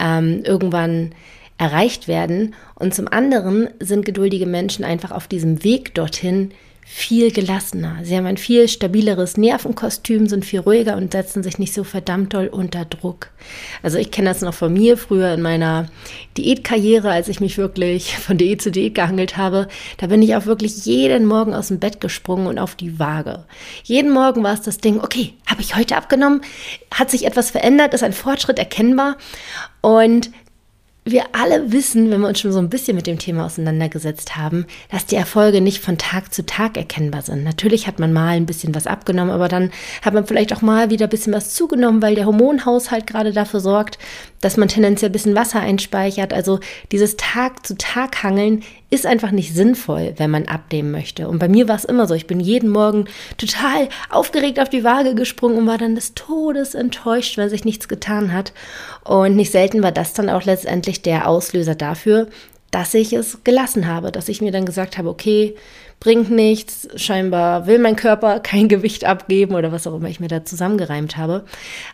ähm, 0.00 0.42
irgendwann 0.42 1.12
erreicht 1.58 2.08
werden. 2.08 2.54
Und 2.74 2.94
zum 2.94 3.08
anderen 3.08 3.68
sind 3.78 4.06
geduldige 4.06 4.46
Menschen 4.46 4.84
einfach 4.84 5.10
auf 5.12 5.28
diesem 5.28 5.62
Weg 5.62 5.94
dorthin 5.94 6.52
viel 6.86 7.32
gelassener. 7.32 7.98
Sie 8.02 8.14
haben 8.14 8.26
ein 8.26 8.36
viel 8.36 8.68
stabileres 8.68 9.38
Nervenkostüm, 9.38 10.26
sind 10.28 10.44
viel 10.44 10.60
ruhiger 10.60 10.96
und 10.96 11.12
setzen 11.12 11.42
sich 11.42 11.58
nicht 11.58 11.72
so 11.72 11.82
verdammt 11.82 12.34
doll 12.34 12.46
unter 12.46 12.84
Druck. 12.84 13.30
Also 13.82 13.96
ich 13.98 14.10
kenne 14.10 14.28
das 14.28 14.42
noch 14.42 14.52
von 14.52 14.72
mir 14.72 14.98
früher 14.98 15.32
in 15.32 15.40
meiner 15.40 15.86
Diätkarriere, 16.36 17.10
als 17.10 17.28
ich 17.28 17.40
mich 17.40 17.56
wirklich 17.56 18.16
von 18.18 18.36
Diät 18.36 18.60
zu 18.60 18.70
Diät 18.70 18.94
gehangelt 18.94 19.38
habe. 19.38 19.68
Da 19.96 20.08
bin 20.08 20.20
ich 20.20 20.36
auch 20.36 20.44
wirklich 20.44 20.84
jeden 20.84 21.24
Morgen 21.24 21.54
aus 21.54 21.68
dem 21.68 21.80
Bett 21.80 22.00
gesprungen 22.00 22.46
und 22.46 22.58
auf 22.58 22.74
die 22.74 22.98
Waage. 22.98 23.44
Jeden 23.82 24.12
Morgen 24.12 24.42
war 24.42 24.52
es 24.52 24.62
das 24.62 24.78
Ding, 24.78 25.00
okay, 25.00 25.32
habe 25.46 25.62
ich 25.62 25.74
heute 25.74 25.96
abgenommen? 25.96 26.42
Hat 26.92 27.10
sich 27.10 27.24
etwas 27.24 27.50
verändert? 27.50 27.94
Ist 27.94 28.04
ein 28.04 28.12
Fortschritt 28.12 28.58
erkennbar? 28.58 29.16
Und 29.80 30.30
wir 31.06 31.24
alle 31.32 31.70
wissen, 31.70 32.10
wenn 32.10 32.22
wir 32.22 32.28
uns 32.28 32.40
schon 32.40 32.52
so 32.52 32.58
ein 32.58 32.70
bisschen 32.70 32.96
mit 32.96 33.06
dem 33.06 33.18
Thema 33.18 33.44
auseinandergesetzt 33.44 34.36
haben, 34.36 34.64
dass 34.90 35.04
die 35.04 35.16
Erfolge 35.16 35.60
nicht 35.60 35.82
von 35.82 35.98
Tag 35.98 36.32
zu 36.32 36.46
Tag 36.46 36.78
erkennbar 36.78 37.20
sind. 37.20 37.44
Natürlich 37.44 37.86
hat 37.86 37.98
man 37.98 38.12
mal 38.12 38.36
ein 38.36 38.46
bisschen 38.46 38.74
was 38.74 38.86
abgenommen, 38.86 39.30
aber 39.30 39.48
dann 39.48 39.70
hat 40.00 40.14
man 40.14 40.26
vielleicht 40.26 40.54
auch 40.54 40.62
mal 40.62 40.88
wieder 40.88 41.06
ein 41.06 41.10
bisschen 41.10 41.34
was 41.34 41.54
zugenommen, 41.54 42.00
weil 42.00 42.14
der 42.14 42.24
Hormonhaushalt 42.24 43.06
gerade 43.06 43.32
dafür 43.32 43.60
sorgt, 43.60 43.98
dass 44.40 44.56
man 44.56 44.68
tendenziell 44.68 45.10
ein 45.10 45.12
bisschen 45.12 45.34
Wasser 45.34 45.60
einspeichert. 45.60 46.32
Also 46.32 46.60
dieses 46.90 47.16
Tag 47.16 47.66
zu 47.66 47.76
Tag 47.76 48.22
hangeln 48.22 48.62
ist 48.94 49.06
einfach 49.06 49.32
nicht 49.32 49.52
sinnvoll, 49.52 50.14
wenn 50.16 50.30
man 50.30 50.46
abnehmen 50.46 50.92
möchte. 50.92 51.28
Und 51.28 51.40
bei 51.40 51.48
mir 51.48 51.68
war 51.68 51.76
es 51.76 51.84
immer 51.84 52.06
so. 52.06 52.14
Ich 52.14 52.28
bin 52.28 52.38
jeden 52.38 52.70
Morgen 52.70 53.06
total 53.36 53.88
aufgeregt 54.08 54.60
auf 54.60 54.68
die 54.68 54.84
Waage 54.84 55.14
gesprungen 55.14 55.58
und 55.58 55.66
war 55.66 55.78
dann 55.78 55.96
des 55.96 56.14
Todes 56.14 56.74
enttäuscht, 56.74 57.36
weil 57.36 57.50
sich 57.50 57.64
nichts 57.64 57.88
getan 57.88 58.32
hat. 58.32 58.52
Und 59.02 59.34
nicht 59.34 59.50
selten 59.50 59.82
war 59.82 59.92
das 59.92 60.12
dann 60.14 60.30
auch 60.30 60.44
letztendlich 60.44 61.02
der 61.02 61.28
Auslöser 61.28 61.74
dafür, 61.74 62.28
dass 62.74 62.92
ich 62.92 63.12
es 63.12 63.38
gelassen 63.44 63.86
habe, 63.86 64.10
dass 64.10 64.28
ich 64.28 64.40
mir 64.40 64.50
dann 64.50 64.66
gesagt 64.66 64.98
habe, 64.98 65.08
okay, 65.08 65.54
bringt 66.00 66.32
nichts, 66.32 66.88
scheinbar 66.96 67.68
will 67.68 67.78
mein 67.78 67.94
Körper 67.94 68.40
kein 68.42 68.68
Gewicht 68.68 69.04
abgeben 69.04 69.54
oder 69.54 69.70
was 69.70 69.86
auch 69.86 69.94
immer 69.94 70.08
ich 70.08 70.18
mir 70.18 70.26
da 70.26 70.44
zusammengereimt 70.44 71.16
habe. 71.16 71.44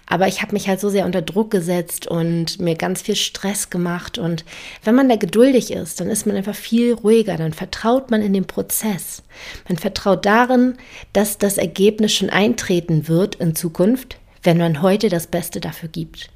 Aber 0.07 0.27
ich 0.27 0.41
habe 0.41 0.55
mich 0.55 0.69
halt 0.69 0.81
so 0.81 0.89
sehr 0.89 1.05
unter 1.05 1.21
Druck 1.21 1.51
gesetzt 1.51 2.07
und 2.07 2.61
mir 2.61 2.77
ganz 2.77 3.03
viel 3.03 3.15
Stress 3.15 3.69
gemacht. 3.69 4.17
Und 4.17 4.47
wenn 4.83 4.95
man 4.95 5.11
da 5.11 5.17
geduldig 5.17 5.71
ist, 5.71 6.01
dann 6.01 6.09
ist 6.09 6.27
man 6.27 6.35
einfach 6.35 6.55
viel 6.55 6.95
ruhiger, 6.95 7.37
dann 7.37 7.53
vertraut 7.53 8.11
man 8.11 8.23
in 8.23 8.33
den 8.33 8.47
Prozess. 8.47 9.23
Man 9.69 9.77
vertraut 9.77 10.25
darin, 10.25 10.79
dass 11.13 11.37
das 11.37 11.59
Ergebnis 11.59 12.15
schon 12.15 12.31
eintreten 12.31 13.07
wird 13.07 13.35
in 13.35 13.55
Zukunft, 13.55 14.17
wenn 14.43 14.57
man 14.57 14.81
heute 14.81 15.11
das 15.11 15.27
Beste 15.27 15.61
dafür 15.61 15.91
gibt. 15.91 16.31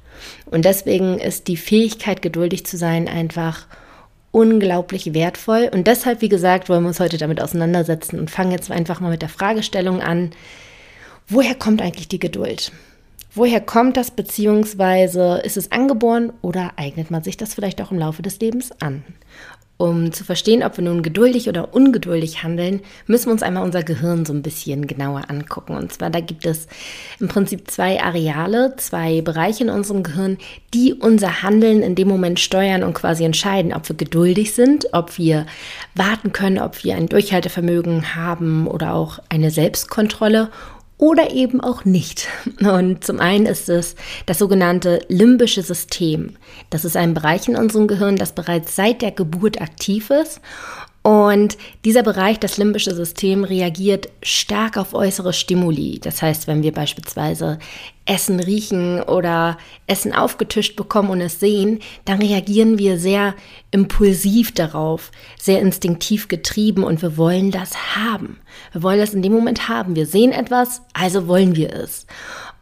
Und 0.45 0.65
deswegen 0.65 1.17
ist 1.17 1.47
die 1.47 1.57
Fähigkeit, 1.57 2.21
geduldig 2.21 2.67
zu 2.67 2.77
sein, 2.77 3.07
einfach 3.07 3.65
unglaublich 4.35 5.13
wertvoll. 5.13 5.69
Und 5.71 5.87
deshalb, 5.87 6.21
wie 6.21 6.27
gesagt, 6.27 6.67
wollen 6.67 6.83
wir 6.83 6.89
uns 6.89 6.99
heute 6.99 7.17
damit 7.17 7.41
auseinandersetzen 7.41 8.19
und 8.19 8.29
fangen 8.29 8.51
jetzt 8.51 8.69
einfach 8.69 8.99
mal 8.99 9.09
mit 9.09 9.21
der 9.21 9.29
Fragestellung 9.29 10.01
an, 10.01 10.31
woher 11.29 11.55
kommt 11.55 11.81
eigentlich 11.81 12.09
die 12.09 12.19
Geduld? 12.19 12.73
Woher 13.33 13.61
kommt 13.61 13.95
das, 13.95 14.11
beziehungsweise 14.11 15.41
ist 15.45 15.55
es 15.55 15.71
angeboren 15.71 16.33
oder 16.41 16.73
eignet 16.75 17.11
man 17.11 17.23
sich 17.23 17.37
das 17.37 17.53
vielleicht 17.53 17.81
auch 17.81 17.91
im 17.91 17.99
Laufe 17.99 18.21
des 18.21 18.39
Lebens 18.41 18.71
an? 18.81 19.05
Um 19.77 20.13
zu 20.13 20.23
verstehen, 20.23 20.63
ob 20.63 20.77
wir 20.77 20.85
nun 20.85 21.03
geduldig 21.03 21.49
oder 21.49 21.73
ungeduldig 21.73 22.43
handeln, 22.43 22.79
müssen 23.07 23.25
wir 23.25 23.33
uns 23.33 23.43
einmal 23.43 23.63
unser 23.63 23.83
Gehirn 23.83 24.25
so 24.25 24.31
ein 24.31 24.41
bisschen 24.41 24.87
genauer 24.87 25.29
angucken. 25.29 25.75
Und 25.75 25.91
zwar, 25.91 26.09
da 26.09 26.21
gibt 26.21 26.45
es 26.45 26.67
im 27.19 27.27
Prinzip 27.27 27.69
zwei 27.69 28.01
Areale, 28.01 28.75
zwei 28.77 29.19
Bereiche 29.19 29.65
in 29.65 29.69
unserem 29.69 30.03
Gehirn, 30.03 30.37
die 30.73 30.93
unser 30.93 31.43
Handeln 31.43 31.83
in 31.83 31.95
dem 31.95 32.07
Moment 32.07 32.39
steuern 32.39 32.83
und 32.83 32.93
quasi 32.93 33.25
entscheiden, 33.25 33.73
ob 33.73 33.89
wir 33.89 33.97
geduldig 33.97 34.53
sind, 34.53 34.87
ob 34.93 35.17
wir 35.17 35.45
warten 35.93 36.31
können, 36.31 36.57
ob 36.57 36.85
wir 36.85 36.95
ein 36.95 37.09
Durchhaltevermögen 37.09 38.15
haben 38.15 38.67
oder 38.67 38.93
auch 38.93 39.19
eine 39.27 39.51
Selbstkontrolle 39.51 40.51
oder 41.05 41.31
eben 41.31 41.61
auch 41.61 41.85
nicht. 41.85 42.27
Und 42.61 43.03
zum 43.03 43.19
einen 43.19 43.45
ist 43.45 43.69
es 43.69 43.95
das 44.25 44.39
sogenannte 44.39 45.05
limbische 45.07 45.61
System. 45.61 46.35
Das 46.71 46.83
ist 46.83 46.97
ein 46.97 47.13
Bereich 47.13 47.47
in 47.47 47.55
unserem 47.55 47.87
Gehirn, 47.87 48.15
das 48.15 48.33
bereits 48.33 48.75
seit 48.75 49.03
der 49.03 49.11
Geburt 49.11 49.61
aktiv 49.61 50.09
ist 50.09 50.41
und 51.05 51.59
dieser 51.85 52.01
Bereich, 52.01 52.39
das 52.39 52.57
limbische 52.57 52.95
System, 52.95 53.43
reagiert 53.43 54.09
stark 54.23 54.75
auf 54.75 54.95
äußere 54.95 55.33
Stimuli. 55.33 55.99
Das 55.99 56.23
heißt, 56.23 56.47
wenn 56.47 56.63
wir 56.63 56.71
beispielsweise 56.71 57.59
Essen 58.05 58.39
riechen 58.39 59.03
oder 59.03 59.59
Essen 59.85 60.13
aufgetischt 60.13 60.75
bekommen 60.75 61.11
und 61.11 61.21
es 61.21 61.39
sehen, 61.39 61.77
dann 62.05 62.23
reagieren 62.23 62.79
wir 62.79 62.97
sehr 62.97 63.35
impulsiv 63.69 64.51
darauf, 64.55 65.11
sehr 65.39 65.61
instinktiv 65.61 66.27
getrieben 66.27 66.83
und 66.83 67.03
wir 67.03 67.17
wollen 67.17 67.51
das 67.51 67.95
haben. 67.95 68.39
Wir 68.71 68.81
wollen 68.81 68.99
das 68.99 69.13
in 69.13 69.21
dem 69.21 69.33
Moment 69.33 69.69
haben. 69.69 69.95
Wir 69.95 70.07
sehen 70.07 70.31
etwas, 70.31 70.81
also 70.93 71.27
wollen 71.27 71.55
wir 71.55 71.71
es. 71.71 72.07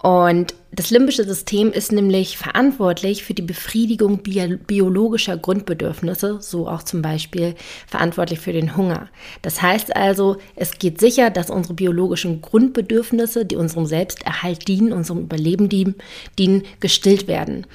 Und 0.04 0.54
das 0.74 0.92
limbische 0.92 1.24
System 1.24 1.72
ist 1.72 1.94
nämlich 1.94 2.38
verantwortlich 2.38 3.24
für 3.24 3.34
die 3.34 3.42
Befriedigung 3.42 4.20
biologischer 4.22 5.38
Grundbedürfnisse, 5.38 6.40
so 6.42 6.68
auch 6.68 6.84
zum 6.84 7.02
Beispiel 7.02 7.56
verantwortlich 7.88 8.42
für 8.42 8.52
den 8.52 8.76
Hunger. 8.76 9.08
Das 9.44 9.62
heißt 9.62 9.96
also, 9.96 10.36
es 10.58 10.78
geht 10.78 11.00
sicher, 11.00 11.30
dass 11.30 11.50
unsere 11.50 11.76
biologischen 11.76 12.42
Grundbedürfnisse, 12.42 13.46
die 13.46 13.56
unserem 13.56 13.86
Selbsterhalt 13.86 14.68
dienen, 14.68 14.92
unserem 14.92 15.22
Überleben 15.22 15.70
dienen, 15.70 16.64
gestillt 16.82 17.30
werden. 17.30 17.66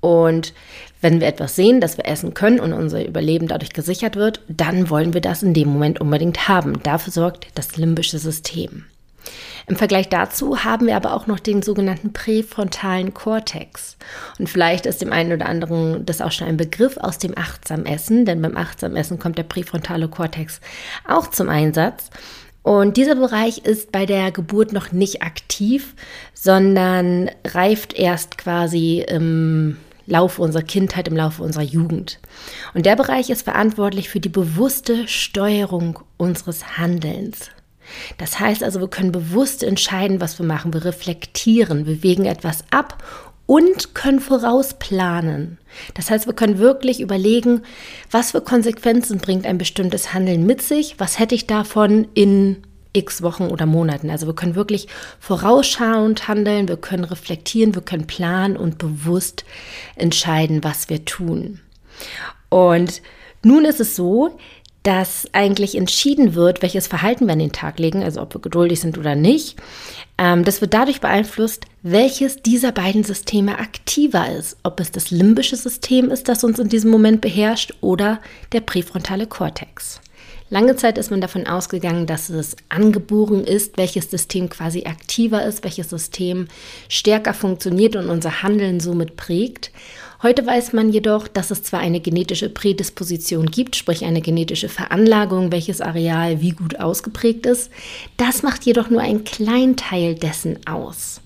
Und 0.00 0.52
wenn 1.00 1.20
wir 1.20 1.26
etwas 1.26 1.56
sehen, 1.56 1.80
das 1.80 1.96
wir 1.96 2.04
essen 2.04 2.34
können 2.34 2.60
und 2.60 2.74
unser 2.74 3.06
Überleben 3.06 3.48
dadurch 3.48 3.72
gesichert 3.72 4.14
wird, 4.14 4.42
dann 4.46 4.90
wollen 4.90 5.14
wir 5.14 5.22
das 5.22 5.42
in 5.42 5.54
dem 5.54 5.68
Moment 5.68 6.02
unbedingt 6.02 6.48
haben. 6.48 6.82
Dafür 6.82 7.14
sorgt 7.14 7.46
das 7.54 7.78
limbische 7.78 8.18
System. 8.18 8.84
Im 9.66 9.76
Vergleich 9.76 10.08
dazu 10.08 10.64
haben 10.64 10.86
wir 10.86 10.96
aber 10.96 11.14
auch 11.14 11.26
noch 11.26 11.38
den 11.38 11.62
sogenannten 11.62 12.12
präfrontalen 12.12 13.14
Kortex. 13.14 13.96
Und 14.38 14.48
vielleicht 14.48 14.86
ist 14.86 15.02
dem 15.02 15.12
einen 15.12 15.32
oder 15.32 15.46
anderen 15.46 16.06
das 16.06 16.20
auch 16.20 16.32
schon 16.32 16.48
ein 16.48 16.56
Begriff 16.56 16.96
aus 16.96 17.18
dem 17.18 17.36
Achtsamessen, 17.36 18.24
denn 18.24 18.40
beim 18.40 18.56
Achtsamessen 18.56 19.18
kommt 19.18 19.38
der 19.38 19.42
präfrontale 19.42 20.08
Kortex 20.08 20.60
auch 21.06 21.28
zum 21.28 21.48
Einsatz. 21.48 22.10
Und 22.62 22.96
dieser 22.96 23.14
Bereich 23.14 23.58
ist 23.64 23.92
bei 23.92 24.04
der 24.04 24.30
Geburt 24.30 24.72
noch 24.72 24.92
nicht 24.92 25.22
aktiv, 25.22 25.94
sondern 26.34 27.30
reift 27.46 27.94
erst 27.94 28.36
quasi 28.36 29.04
im 29.08 29.78
Laufe 30.08 30.42
unserer 30.42 30.62
Kindheit, 30.62 31.08
im 31.08 31.16
Laufe 31.16 31.42
unserer 31.42 31.62
Jugend. 31.62 32.18
Und 32.74 32.86
der 32.86 32.96
Bereich 32.96 33.30
ist 33.30 33.42
verantwortlich 33.42 34.08
für 34.08 34.20
die 34.20 34.28
bewusste 34.28 35.06
Steuerung 35.06 36.00
unseres 36.16 36.78
Handelns. 36.78 37.50
Das 38.16 38.38
heißt 38.40 38.62
also, 38.62 38.80
wir 38.80 38.88
können 38.88 39.12
bewusst 39.12 39.62
entscheiden, 39.62 40.20
was 40.20 40.38
wir 40.38 40.46
machen. 40.46 40.72
Wir 40.72 40.84
reflektieren, 40.84 41.86
wir 41.86 42.02
wägen 42.02 42.24
etwas 42.24 42.64
ab 42.70 43.02
und 43.46 43.94
können 43.94 44.20
vorausplanen. 44.20 45.58
Das 45.94 46.10
heißt, 46.10 46.26
wir 46.26 46.34
können 46.34 46.58
wirklich 46.58 47.00
überlegen, 47.00 47.62
was 48.10 48.32
für 48.32 48.42
Konsequenzen 48.42 49.18
bringt 49.18 49.46
ein 49.46 49.56
bestimmtes 49.56 50.12
Handeln 50.12 50.44
mit 50.44 50.60
sich, 50.60 50.96
was 50.98 51.18
hätte 51.18 51.34
ich 51.34 51.46
davon 51.46 52.08
in 52.14 52.62
x 52.92 53.22
Wochen 53.22 53.44
oder 53.44 53.64
Monaten. 53.64 54.10
Also 54.10 54.26
wir 54.26 54.34
können 54.34 54.54
wirklich 54.54 54.88
vorausschauend 55.18 56.28
handeln, 56.28 56.68
wir 56.68 56.76
können 56.76 57.04
reflektieren, 57.04 57.74
wir 57.74 57.82
können 57.82 58.06
planen 58.06 58.56
und 58.56 58.78
bewusst 58.78 59.44
entscheiden, 59.96 60.62
was 60.64 60.88
wir 60.88 61.04
tun. 61.04 61.60
Und 62.50 63.02
nun 63.42 63.64
ist 63.64 63.80
es 63.80 63.94
so, 63.94 64.36
dass 64.82 65.26
eigentlich 65.32 65.76
entschieden 65.76 66.34
wird, 66.34 66.62
welches 66.62 66.86
Verhalten 66.86 67.26
wir 67.26 67.32
an 67.32 67.40
den 67.40 67.52
Tag 67.52 67.78
legen, 67.78 68.02
also 68.02 68.22
ob 68.22 68.34
wir 68.34 68.40
geduldig 68.40 68.80
sind 68.80 68.96
oder 68.96 69.14
nicht. 69.14 69.56
Ähm, 70.16 70.44
das 70.44 70.60
wird 70.60 70.74
dadurch 70.74 71.00
beeinflusst, 71.00 71.66
welches 71.82 72.42
dieser 72.42 72.72
beiden 72.72 73.04
Systeme 73.04 73.58
aktiver 73.58 74.30
ist. 74.30 74.56
Ob 74.62 74.80
es 74.80 74.90
das 74.90 75.10
limbische 75.10 75.56
System 75.56 76.10
ist, 76.10 76.28
das 76.28 76.44
uns 76.44 76.58
in 76.58 76.68
diesem 76.68 76.90
Moment 76.90 77.20
beherrscht, 77.20 77.74
oder 77.80 78.20
der 78.52 78.60
präfrontale 78.60 79.26
Kortex. 79.26 80.00
Lange 80.50 80.76
Zeit 80.76 80.96
ist 80.96 81.10
man 81.10 81.20
davon 81.20 81.46
ausgegangen, 81.46 82.06
dass 82.06 82.30
es 82.30 82.56
angeboren 82.70 83.44
ist, 83.44 83.76
welches 83.76 84.10
System 84.10 84.48
quasi 84.48 84.84
aktiver 84.86 85.44
ist, 85.44 85.62
welches 85.62 85.90
System 85.90 86.48
stärker 86.88 87.34
funktioniert 87.34 87.96
und 87.96 88.08
unser 88.08 88.42
Handeln 88.42 88.80
somit 88.80 89.16
prägt. 89.16 89.70
Heute 90.20 90.44
weiß 90.44 90.72
man 90.72 90.90
jedoch, 90.90 91.28
dass 91.28 91.52
es 91.52 91.62
zwar 91.62 91.78
eine 91.78 92.00
genetische 92.00 92.48
Prädisposition 92.48 93.46
gibt, 93.46 93.76
sprich 93.76 94.04
eine 94.04 94.20
genetische 94.20 94.68
Veranlagung, 94.68 95.52
welches 95.52 95.80
Areal 95.80 96.40
wie 96.40 96.50
gut 96.50 96.80
ausgeprägt 96.80 97.46
ist. 97.46 97.70
Das 98.16 98.42
macht 98.42 98.64
jedoch 98.64 98.90
nur 98.90 99.00
einen 99.00 99.22
kleinen 99.22 99.76
Teil 99.76 100.16
dessen 100.16 100.58
aus. 100.66 101.20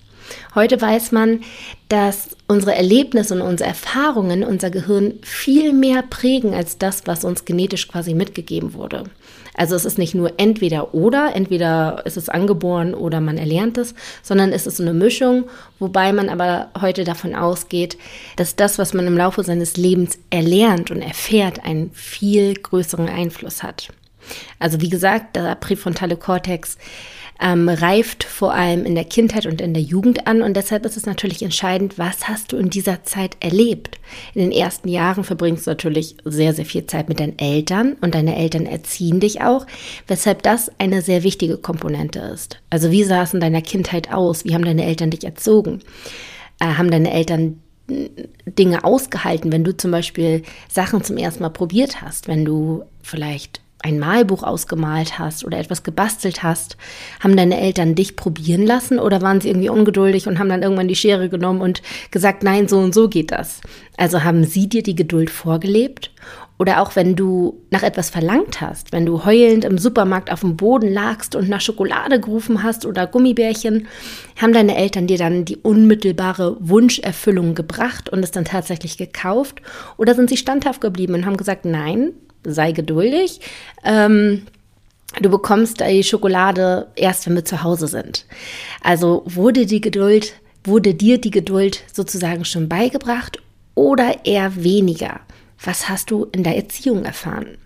Heute 0.53 0.79
weiß 0.79 1.11
man, 1.11 1.41
dass 1.89 2.37
unsere 2.47 2.75
Erlebnisse 2.75 3.33
und 3.33 3.41
unsere 3.41 3.69
Erfahrungen 3.69 4.43
unser 4.43 4.69
Gehirn 4.69 5.15
viel 5.23 5.73
mehr 5.73 6.03
prägen 6.03 6.53
als 6.53 6.77
das, 6.77 7.01
was 7.05 7.23
uns 7.23 7.45
genetisch 7.45 7.87
quasi 7.87 8.13
mitgegeben 8.13 8.75
wurde. 8.75 9.05
Also 9.55 9.75
es 9.75 9.85
ist 9.85 9.97
nicht 9.97 10.15
nur 10.15 10.33
entweder 10.37 10.93
oder, 10.93 11.35
entweder 11.35 12.03
ist 12.05 12.17
es 12.17 12.29
angeboren 12.29 12.93
oder 12.93 13.21
man 13.21 13.37
erlernt 13.37 13.77
es, 13.77 13.93
sondern 14.21 14.51
es 14.51 14.65
ist 14.65 14.81
eine 14.81 14.93
Mischung, 14.93 15.45
wobei 15.79 16.11
man 16.11 16.29
aber 16.29 16.69
heute 16.79 17.03
davon 17.03 17.35
ausgeht, 17.35 17.97
dass 18.35 18.55
das, 18.55 18.79
was 18.79 18.93
man 18.93 19.05
im 19.05 19.17
Laufe 19.17 19.43
seines 19.43 19.77
Lebens 19.77 20.17
erlernt 20.29 20.89
und 20.91 21.01
erfährt, 21.01 21.63
einen 21.63 21.91
viel 21.91 22.55
größeren 22.55 23.09
Einfluss 23.09 23.61
hat. 23.61 23.89
Also 24.59 24.81
wie 24.81 24.89
gesagt, 24.89 25.35
der 25.35 25.55
präfrontale 25.55 26.17
Kortex 26.17 26.77
ähm, 27.43 27.67
reift 27.67 28.23
vor 28.23 28.53
allem 28.53 28.85
in 28.85 28.95
der 28.95 29.03
Kindheit 29.03 29.45
und 29.45 29.59
in 29.59 29.73
der 29.73 29.83
Jugend 29.83 30.27
an 30.27 30.41
und 30.41 30.55
deshalb 30.55 30.85
ist 30.85 30.95
es 30.95 31.05
natürlich 31.05 31.43
entscheidend, 31.43 31.97
was 31.97 32.29
hast 32.29 32.53
du 32.53 32.57
in 32.57 32.69
dieser 32.69 33.03
Zeit 33.03 33.35
erlebt. 33.41 33.99
In 34.33 34.41
den 34.41 34.51
ersten 34.51 34.87
Jahren 34.87 35.25
verbringst 35.25 35.67
du 35.67 35.71
natürlich 35.71 36.15
sehr, 36.23 36.53
sehr 36.53 36.65
viel 36.65 36.85
Zeit 36.85 37.09
mit 37.09 37.19
deinen 37.19 37.37
Eltern 37.37 37.97
und 37.99 38.15
deine 38.15 38.37
Eltern 38.37 38.65
erziehen 38.65 39.19
dich 39.19 39.41
auch, 39.41 39.67
weshalb 40.07 40.41
das 40.43 40.71
eine 40.79 41.01
sehr 41.01 41.23
wichtige 41.23 41.57
Komponente 41.57 42.19
ist. 42.19 42.59
Also 42.69 42.91
wie 42.91 43.03
sah 43.03 43.23
es 43.23 43.33
in 43.33 43.41
deiner 43.41 43.61
Kindheit 43.61 44.13
aus? 44.13 44.45
Wie 44.45 44.53
haben 44.53 44.65
deine 44.65 44.85
Eltern 44.85 45.09
dich 45.09 45.25
erzogen? 45.25 45.79
Äh, 46.61 46.65
haben 46.65 46.91
deine 46.91 47.11
Eltern 47.11 47.59
Dinge 48.45 48.85
ausgehalten, 48.85 49.51
wenn 49.51 49.65
du 49.65 49.75
zum 49.75 49.91
Beispiel 49.91 50.43
Sachen 50.69 51.03
zum 51.03 51.17
ersten 51.17 51.43
Mal 51.43 51.49
probiert 51.49 52.01
hast, 52.01 52.29
wenn 52.29 52.45
du 52.45 52.83
vielleicht 53.01 53.59
ein 53.83 53.99
Malbuch 53.99 54.43
ausgemalt 54.43 55.19
hast 55.19 55.45
oder 55.45 55.59
etwas 55.59 55.83
gebastelt 55.83 56.41
hast, 56.41 56.77
haben 57.19 57.37
deine 57.37 57.59
Eltern 57.59 57.95
dich 57.95 58.15
probieren 58.15 58.65
lassen 58.65 58.97
oder 58.97 59.21
waren 59.21 59.41
sie 59.41 59.49
irgendwie 59.49 59.69
ungeduldig 59.69 60.25
und 60.25 60.39
haben 60.39 60.49
dann 60.49 60.63
irgendwann 60.63 60.87
die 60.87 60.95
Schere 60.95 61.29
genommen 61.29 61.61
und 61.61 61.81
gesagt, 62.09 62.43
nein, 62.43 62.67
so 62.67 62.79
und 62.79 62.93
so 62.93 63.09
geht 63.09 63.31
das? 63.31 63.59
Also 63.97 64.23
haben 64.23 64.45
sie 64.45 64.67
dir 64.67 64.83
die 64.83 64.95
Geduld 64.95 65.29
vorgelebt? 65.29 66.11
Oder 66.59 66.81
auch 66.81 66.95
wenn 66.95 67.15
du 67.15 67.61
nach 67.71 67.83
etwas 67.83 68.09
verlangt 68.09 68.61
hast, 68.61 68.93
wenn 68.93 69.05
du 69.05 69.25
heulend 69.25 69.65
im 69.65 69.77
Supermarkt 69.77 70.31
auf 70.31 70.41
dem 70.41 70.55
Boden 70.55 70.93
lagst 70.93 71.35
und 71.35 71.49
nach 71.49 71.59
Schokolade 71.59 72.21
gerufen 72.21 72.63
hast 72.63 72.85
oder 72.85 73.05
Gummibärchen, 73.05 73.87
haben 74.39 74.53
deine 74.53 74.77
Eltern 74.77 75.07
dir 75.07 75.17
dann 75.17 75.43
die 75.43 75.57
unmittelbare 75.57 76.55
Wunscherfüllung 76.61 77.53
gebracht 77.53 78.07
und 78.07 78.23
es 78.23 78.31
dann 78.31 78.45
tatsächlich 78.45 78.97
gekauft? 78.97 79.61
Oder 79.97 80.15
sind 80.15 80.29
sie 80.29 80.37
standhaft 80.37 80.79
geblieben 80.79 81.15
und 81.15 81.25
haben 81.25 81.37
gesagt, 81.37 81.65
nein, 81.65 82.13
sei 82.43 82.71
geduldig. 82.71 83.39
Ähm, 83.83 84.43
du 85.21 85.29
bekommst 85.29 85.81
die 85.81 86.03
Schokolade 86.03 86.87
erst, 86.95 87.25
wenn 87.25 87.35
wir 87.35 87.45
zu 87.45 87.63
Hause 87.63 87.87
sind. 87.87 88.25
Also 88.81 89.23
wurde 89.25 89.65
die 89.65 89.81
Geduld, 89.81 90.33
wurde 90.63 90.93
dir 90.93 91.19
die 91.19 91.31
Geduld 91.31 91.83
sozusagen 91.91 92.45
schon 92.45 92.69
beigebracht 92.69 93.39
oder 93.75 94.25
eher 94.25 94.63
weniger? 94.63 95.19
Was 95.63 95.89
hast 95.89 96.11
du 96.11 96.25
in 96.31 96.43
der 96.43 96.55
Erziehung 96.55 97.05
erfahren? 97.05 97.57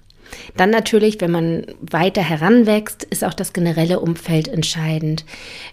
Dann 0.56 0.70
natürlich, 0.70 1.22
wenn 1.22 1.32
man 1.32 1.66
weiter 1.80 2.22
heranwächst, 2.22 3.04
ist 3.06 3.24
auch 3.24 3.34
das 3.34 3.54
generelle 3.54 4.00
Umfeld 4.00 4.48
entscheidend. 4.48 5.26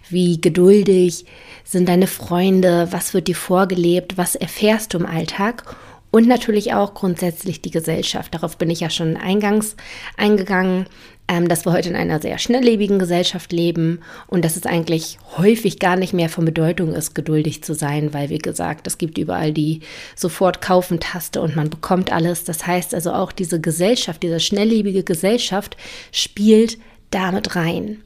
Wie 0.09 0.39
geduldig 0.39 1.25
sind 1.63 1.89
deine 1.89 2.07
Freunde? 2.07 2.87
Was 2.91 3.13
wird 3.13 3.27
dir 3.27 3.35
vorgelebt? 3.35 4.17
Was 4.17 4.35
erfährst 4.35 4.93
du 4.93 4.99
im 4.99 5.05
Alltag? 5.05 5.75
Und 6.15 6.29
natürlich 6.29 6.73
auch 6.73 6.93
grundsätzlich 6.93 7.61
die 7.61 7.71
Gesellschaft. 7.71 8.33
Darauf 8.33 8.57
bin 8.57 8.69
ich 8.69 8.79
ja 8.79 8.89
schon 8.89 9.17
eingangs 9.17 9.75
eingegangen. 10.15 10.85
ähm, 11.27 11.49
dass 11.49 11.65
wir 11.65 11.73
heute 11.73 11.89
in 11.89 11.95
einer 11.97 12.21
sehr 12.21 12.37
schnelllebigen 12.37 12.99
Gesellschaft 12.99 13.51
leben 13.51 13.99
und 14.27 14.45
dass 14.45 14.55
es 14.55 14.65
eigentlich 14.65 15.17
häufig 15.35 15.79
gar 15.79 15.97
nicht 15.97 16.13
mehr 16.13 16.29
von 16.29 16.45
Bedeutung 16.45 16.93
ist, 16.93 17.15
geduldig 17.15 17.65
zu 17.65 17.73
sein, 17.73 18.13
weil, 18.13 18.29
wie 18.29 18.37
gesagt, 18.37 18.87
es 18.87 18.97
gibt 18.97 19.17
überall 19.17 19.51
die 19.51 19.81
Sofort-Kaufen-Taste 20.15 21.41
und 21.41 21.57
man 21.57 21.69
bekommt 21.69 22.13
alles. 22.13 22.45
Das 22.45 22.65
heißt 22.65 22.95
also 22.95 23.11
auch 23.11 23.33
diese 23.33 23.59
Gesellschaft, 23.59 24.23
diese 24.23 24.39
schnelllebige 24.39 25.03
Gesellschaft 25.03 25.75
spielt 26.13 26.77
damit 27.11 27.57
rein. 27.57 28.01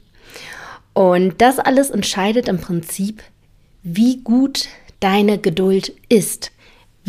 Und 0.94 1.40
das 1.40 1.60
alles 1.60 1.90
entscheidet 1.90 2.48
im 2.48 2.58
Prinzip, 2.58 3.22
wie 3.84 4.16
gut 4.24 4.66
deine 4.98 5.38
Geduld 5.38 5.92
ist. 6.08 6.50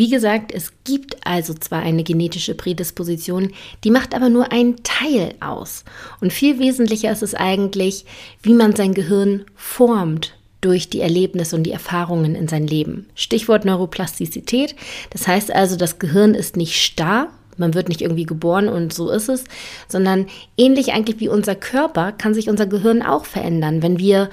Wie 0.02 0.10
gesagt, 0.10 0.52
es 0.52 0.74
gibt 0.84 1.16
also 1.28 1.54
zwar 1.54 1.84
eine 1.84 2.04
genetische 2.04 2.56
Prädisposition, 2.56 3.52
die 3.84 3.92
macht 3.92 4.16
aber 4.16 4.30
nur 4.30 4.52
einen 4.52 4.78
Teil 4.82 5.36
aus. 5.42 5.86
Und 6.22 6.34
viel 6.34 6.58
wesentlicher 6.58 7.12
ist 7.12 7.22
es 7.22 7.36
eigentlich, 7.36 8.06
wie 8.42 8.56
man 8.56 8.76
sein 8.76 8.96
Gehirn 8.96 9.46
formt 9.54 10.34
durch 10.60 10.90
die 10.90 11.02
Erlebnisse 11.02 11.56
und 11.56 11.62
die 11.66 11.72
Erfahrungen 11.72 12.34
in 12.34 12.48
sein 12.48 12.66
Leben. 12.66 13.10
Stichwort 13.14 13.64
Neuroplastizität. 13.64 14.76
Das 15.12 15.28
heißt 15.28 15.54
also, 15.54 15.76
das 15.76 16.00
Gehirn 16.00 16.34
ist 16.34 16.58
nicht 16.58 16.82
starr, 16.82 17.28
man 17.58 17.76
wird 17.76 17.88
nicht 17.88 18.02
irgendwie 18.02 18.26
geboren 18.26 18.70
und 18.70 18.92
so 18.92 19.12
ist 19.12 19.30
es, 19.30 19.44
sondern 19.88 20.26
ähnlich 20.58 20.94
eigentlich 20.94 21.20
wie 21.20 21.30
unser 21.30 21.54
Körper 21.54 22.12
kann 22.12 22.34
sich 22.34 22.50
unser 22.50 22.66
Gehirn 22.66 23.04
auch 23.04 23.26
verändern. 23.26 23.84
Wenn 23.84 24.00
wir 24.00 24.32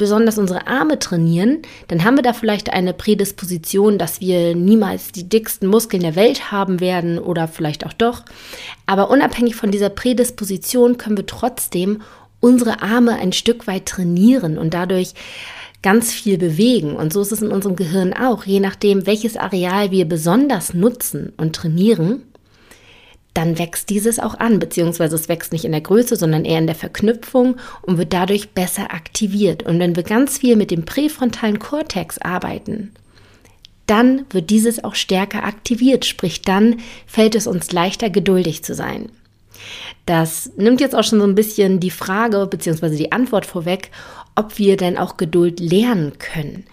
besonders 0.00 0.38
unsere 0.38 0.66
Arme 0.66 0.98
trainieren, 0.98 1.58
dann 1.86 2.02
haben 2.02 2.16
wir 2.16 2.24
da 2.24 2.32
vielleicht 2.32 2.72
eine 2.72 2.92
Prädisposition, 2.92 3.98
dass 3.98 4.20
wir 4.20 4.56
niemals 4.56 5.12
die 5.12 5.28
dicksten 5.28 5.68
Muskeln 5.68 6.02
der 6.02 6.16
Welt 6.16 6.50
haben 6.50 6.80
werden 6.80 7.18
oder 7.18 7.46
vielleicht 7.46 7.86
auch 7.86 7.92
doch. 7.92 8.24
Aber 8.86 9.10
unabhängig 9.10 9.54
von 9.54 9.70
dieser 9.70 9.90
Prädisposition 9.90 10.96
können 10.96 11.18
wir 11.18 11.26
trotzdem 11.26 12.00
unsere 12.40 12.82
Arme 12.82 13.12
ein 13.16 13.32
Stück 13.32 13.66
weit 13.66 13.86
trainieren 13.86 14.58
und 14.58 14.74
dadurch 14.74 15.12
ganz 15.82 16.12
viel 16.12 16.38
bewegen. 16.38 16.96
Und 16.96 17.12
so 17.12 17.20
ist 17.20 17.32
es 17.32 17.42
in 17.42 17.52
unserem 17.52 17.76
Gehirn 17.76 18.12
auch. 18.12 18.44
Je 18.44 18.60
nachdem, 18.60 19.06
welches 19.06 19.36
Areal 19.36 19.90
wir 19.90 20.06
besonders 20.06 20.74
nutzen 20.74 21.32
und 21.36 21.54
trainieren, 21.54 22.22
dann 23.40 23.58
wächst 23.58 23.88
dieses 23.88 24.18
auch 24.18 24.38
an, 24.38 24.58
beziehungsweise 24.58 25.16
es 25.16 25.30
wächst 25.30 25.52
nicht 25.52 25.64
in 25.64 25.72
der 25.72 25.80
Größe, 25.80 26.16
sondern 26.16 26.44
eher 26.44 26.58
in 26.58 26.66
der 26.66 26.76
Verknüpfung 26.76 27.56
und 27.80 27.96
wird 27.96 28.12
dadurch 28.12 28.50
besser 28.50 28.92
aktiviert. 28.92 29.62
Und 29.62 29.80
wenn 29.80 29.96
wir 29.96 30.02
ganz 30.02 30.36
viel 30.36 30.56
mit 30.56 30.70
dem 30.70 30.84
präfrontalen 30.84 31.58
Kortex 31.58 32.18
arbeiten, 32.18 32.92
dann 33.86 34.26
wird 34.30 34.50
dieses 34.50 34.84
auch 34.84 34.94
stärker 34.94 35.44
aktiviert, 35.44 36.04
sprich 36.04 36.42
dann 36.42 36.80
fällt 37.06 37.34
es 37.34 37.46
uns 37.46 37.72
leichter, 37.72 38.10
geduldig 38.10 38.62
zu 38.62 38.74
sein. 38.74 39.10
Das 40.04 40.52
nimmt 40.58 40.82
jetzt 40.82 40.94
auch 40.94 41.04
schon 41.04 41.20
so 41.20 41.26
ein 41.26 41.34
bisschen 41.34 41.80
die 41.80 41.90
Frage 41.90 42.46
beziehungsweise 42.46 42.96
die 42.96 43.12
Antwort 43.12 43.46
vorweg, 43.46 43.90
ob 44.36 44.58
wir 44.58 44.76
denn 44.76 44.98
auch 44.98 45.16
Geduld 45.16 45.60
lernen 45.60 46.18
können. 46.18 46.66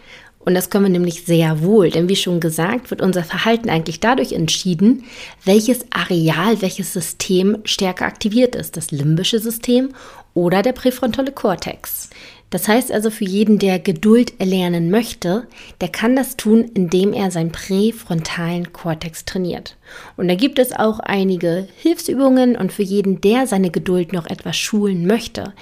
Und 0.47 0.53
das 0.53 0.69
können 0.69 0.85
wir 0.85 0.89
nämlich 0.89 1.25
sehr 1.25 1.61
wohl, 1.61 1.89
denn 1.89 2.07
wie 2.07 2.15
schon 2.15 2.39
gesagt, 2.39 2.89
wird 2.89 3.01
unser 3.01 3.25
Verhalten 3.25 3.69
eigentlich 3.69 3.99
dadurch 3.99 4.31
entschieden, 4.31 5.03
welches 5.43 5.85
Areal, 5.89 6.61
welches 6.61 6.93
System 6.93 7.57
stärker 7.65 8.05
aktiviert 8.05 8.55
ist, 8.55 8.77
das 8.77 8.91
limbische 8.91 9.39
System 9.39 9.89
oder 10.35 10.61
der 10.61 10.71
präfrontale 10.71 11.33
Kortex. 11.33 12.06
Das 12.49 12.69
heißt 12.69 12.93
also 12.93 13.09
für 13.09 13.25
jeden, 13.25 13.59
der 13.59 13.77
Geduld 13.77 14.39
erlernen 14.39 14.89
möchte, 14.89 15.47
der 15.81 15.89
kann 15.89 16.15
das 16.15 16.37
tun, 16.37 16.71
indem 16.73 17.11
er 17.11 17.29
seinen 17.29 17.51
präfrontalen 17.51 18.71
Kortex 18.71 19.25
trainiert. 19.25 19.75
Und 20.15 20.29
da 20.29 20.35
gibt 20.35 20.57
es 20.57 20.71
auch 20.71 20.99
einige 20.99 21.67
Hilfsübungen 21.75 22.55
und 22.55 22.71
für 22.71 22.83
jeden, 22.83 23.19
der 23.19 23.47
seine 23.47 23.69
Geduld 23.69 24.13
noch 24.13 24.27
etwas 24.27 24.55
schulen 24.55 25.05
möchte, 25.05 25.53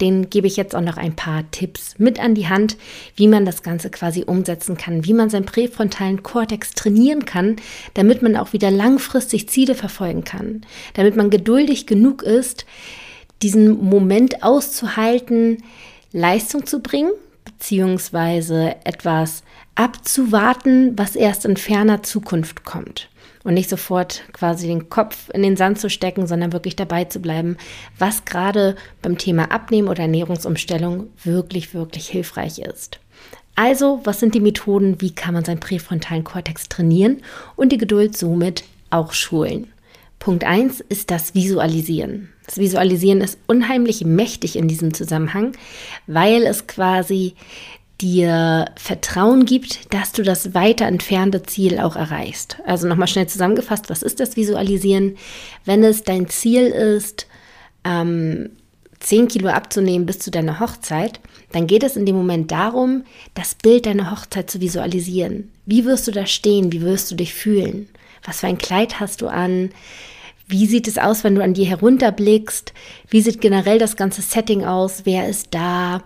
den 0.00 0.30
gebe 0.30 0.48
ich 0.48 0.56
jetzt 0.56 0.74
auch 0.74 0.80
noch 0.80 0.96
ein 0.96 1.14
paar 1.14 1.48
Tipps 1.52 1.94
mit 1.98 2.18
an 2.18 2.34
die 2.34 2.48
Hand, 2.48 2.76
wie 3.14 3.28
man 3.28 3.44
das 3.44 3.62
Ganze 3.62 3.88
quasi 3.88 4.24
umsetzen 4.24 4.76
kann, 4.76 5.04
wie 5.04 5.14
man 5.14 5.30
seinen 5.30 5.46
präfrontalen 5.46 6.24
Kortex 6.24 6.72
trainieren 6.72 7.24
kann, 7.24 7.56
damit 7.94 8.20
man 8.20 8.36
auch 8.36 8.52
wieder 8.52 8.72
langfristig 8.72 9.48
Ziele 9.48 9.76
verfolgen 9.76 10.24
kann, 10.24 10.62
damit 10.94 11.14
man 11.14 11.30
geduldig 11.30 11.86
genug 11.86 12.24
ist, 12.24 12.66
diesen 13.42 13.84
Moment 13.84 14.42
auszuhalten, 14.42 15.58
Leistung 16.12 16.66
zu 16.66 16.80
bringen, 16.80 17.12
beziehungsweise 17.44 18.76
etwas 18.84 19.42
abzuwarten, 19.74 20.96
was 20.98 21.16
erst 21.16 21.44
in 21.44 21.56
ferner 21.56 22.02
Zukunft 22.02 22.64
kommt. 22.64 23.08
Und 23.44 23.54
nicht 23.54 23.68
sofort 23.68 24.22
quasi 24.32 24.68
den 24.68 24.88
Kopf 24.88 25.28
in 25.34 25.42
den 25.42 25.56
Sand 25.56 25.80
zu 25.80 25.90
stecken, 25.90 26.28
sondern 26.28 26.52
wirklich 26.52 26.76
dabei 26.76 27.04
zu 27.04 27.18
bleiben, 27.18 27.56
was 27.98 28.24
gerade 28.24 28.76
beim 29.00 29.18
Thema 29.18 29.50
Abnehmen 29.50 29.88
oder 29.88 30.02
Ernährungsumstellung 30.02 31.08
wirklich, 31.24 31.74
wirklich 31.74 32.08
hilfreich 32.08 32.60
ist. 32.60 33.00
Also, 33.56 34.00
was 34.04 34.20
sind 34.20 34.34
die 34.34 34.40
Methoden? 34.40 35.00
Wie 35.00 35.14
kann 35.14 35.34
man 35.34 35.44
seinen 35.44 35.60
präfrontalen 35.60 36.24
Kortex 36.24 36.68
trainieren 36.68 37.22
und 37.56 37.72
die 37.72 37.78
Geduld 37.78 38.16
somit 38.16 38.64
auch 38.90 39.12
schulen? 39.12 39.72
Punkt 40.20 40.44
1 40.44 40.80
ist 40.80 41.10
das 41.10 41.34
Visualisieren. 41.34 42.32
Das 42.52 42.58
Visualisieren 42.58 43.22
ist 43.22 43.38
unheimlich 43.46 44.04
mächtig 44.04 44.56
in 44.56 44.68
diesem 44.68 44.92
Zusammenhang, 44.92 45.52
weil 46.06 46.42
es 46.42 46.66
quasi 46.66 47.32
dir 47.98 48.66
Vertrauen 48.76 49.46
gibt, 49.46 49.94
dass 49.94 50.12
du 50.12 50.22
das 50.22 50.52
weiter 50.52 50.84
entfernte 50.84 51.42
Ziel 51.44 51.78
auch 51.78 51.96
erreichst. 51.96 52.58
Also 52.66 52.86
nochmal 52.86 53.08
schnell 53.08 53.26
zusammengefasst, 53.26 53.88
was 53.88 54.02
ist 54.02 54.20
das 54.20 54.36
Visualisieren? 54.36 55.16
Wenn 55.64 55.82
es 55.82 56.02
dein 56.02 56.28
Ziel 56.28 56.64
ist, 56.64 57.26
ähm, 57.84 58.50
10 59.00 59.28
Kilo 59.28 59.48
abzunehmen 59.48 60.04
bis 60.04 60.18
zu 60.18 60.30
deiner 60.30 60.60
Hochzeit, 60.60 61.20
dann 61.52 61.66
geht 61.66 61.82
es 61.82 61.96
in 61.96 62.04
dem 62.04 62.16
Moment 62.16 62.50
darum, 62.50 63.04
das 63.32 63.54
Bild 63.54 63.86
deiner 63.86 64.10
Hochzeit 64.10 64.50
zu 64.50 64.60
visualisieren. 64.60 65.50
Wie 65.64 65.86
wirst 65.86 66.06
du 66.06 66.12
da 66.12 66.26
stehen? 66.26 66.70
Wie 66.70 66.82
wirst 66.82 67.10
du 67.10 67.14
dich 67.14 67.32
fühlen? 67.32 67.88
Was 68.26 68.40
für 68.40 68.48
ein 68.48 68.58
Kleid 68.58 69.00
hast 69.00 69.22
du 69.22 69.28
an? 69.28 69.70
Wie 70.52 70.66
sieht 70.66 70.86
es 70.86 70.98
aus, 70.98 71.24
wenn 71.24 71.34
du 71.34 71.42
an 71.42 71.54
dir 71.54 71.64
herunterblickst? 71.64 72.74
Wie 73.08 73.22
sieht 73.22 73.40
generell 73.40 73.78
das 73.78 73.96
ganze 73.96 74.20
Setting 74.20 74.66
aus? 74.66 75.00
Wer 75.04 75.26
ist 75.26 75.48
da? 75.52 76.02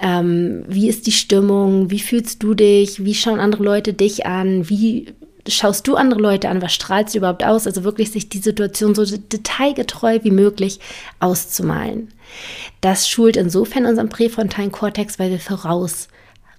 Ähm, 0.00 0.62
wie 0.68 0.88
ist 0.88 1.08
die 1.08 1.12
Stimmung? 1.12 1.90
Wie 1.90 1.98
fühlst 1.98 2.44
du 2.44 2.54
dich? 2.54 3.04
Wie 3.04 3.14
schauen 3.14 3.40
andere 3.40 3.64
Leute 3.64 3.94
dich 3.94 4.24
an? 4.24 4.68
Wie 4.68 5.12
schaust 5.48 5.88
du 5.88 5.96
andere 5.96 6.20
Leute 6.20 6.48
an? 6.48 6.62
Was 6.62 6.74
strahlst 6.74 7.12
du 7.12 7.18
überhaupt 7.18 7.44
aus? 7.44 7.66
Also 7.66 7.82
wirklich 7.82 8.12
sich 8.12 8.28
die 8.28 8.38
Situation 8.38 8.94
so 8.94 9.04
detailgetreu 9.04 10.20
wie 10.22 10.30
möglich 10.30 10.78
auszumalen. 11.18 12.12
Das 12.80 13.08
schult 13.08 13.36
insofern 13.36 13.84
unseren 13.84 14.10
präfrontalen 14.10 14.70
Kortex, 14.70 15.18
weil 15.18 15.32
wir 15.32 15.40
voraus, 15.40 16.06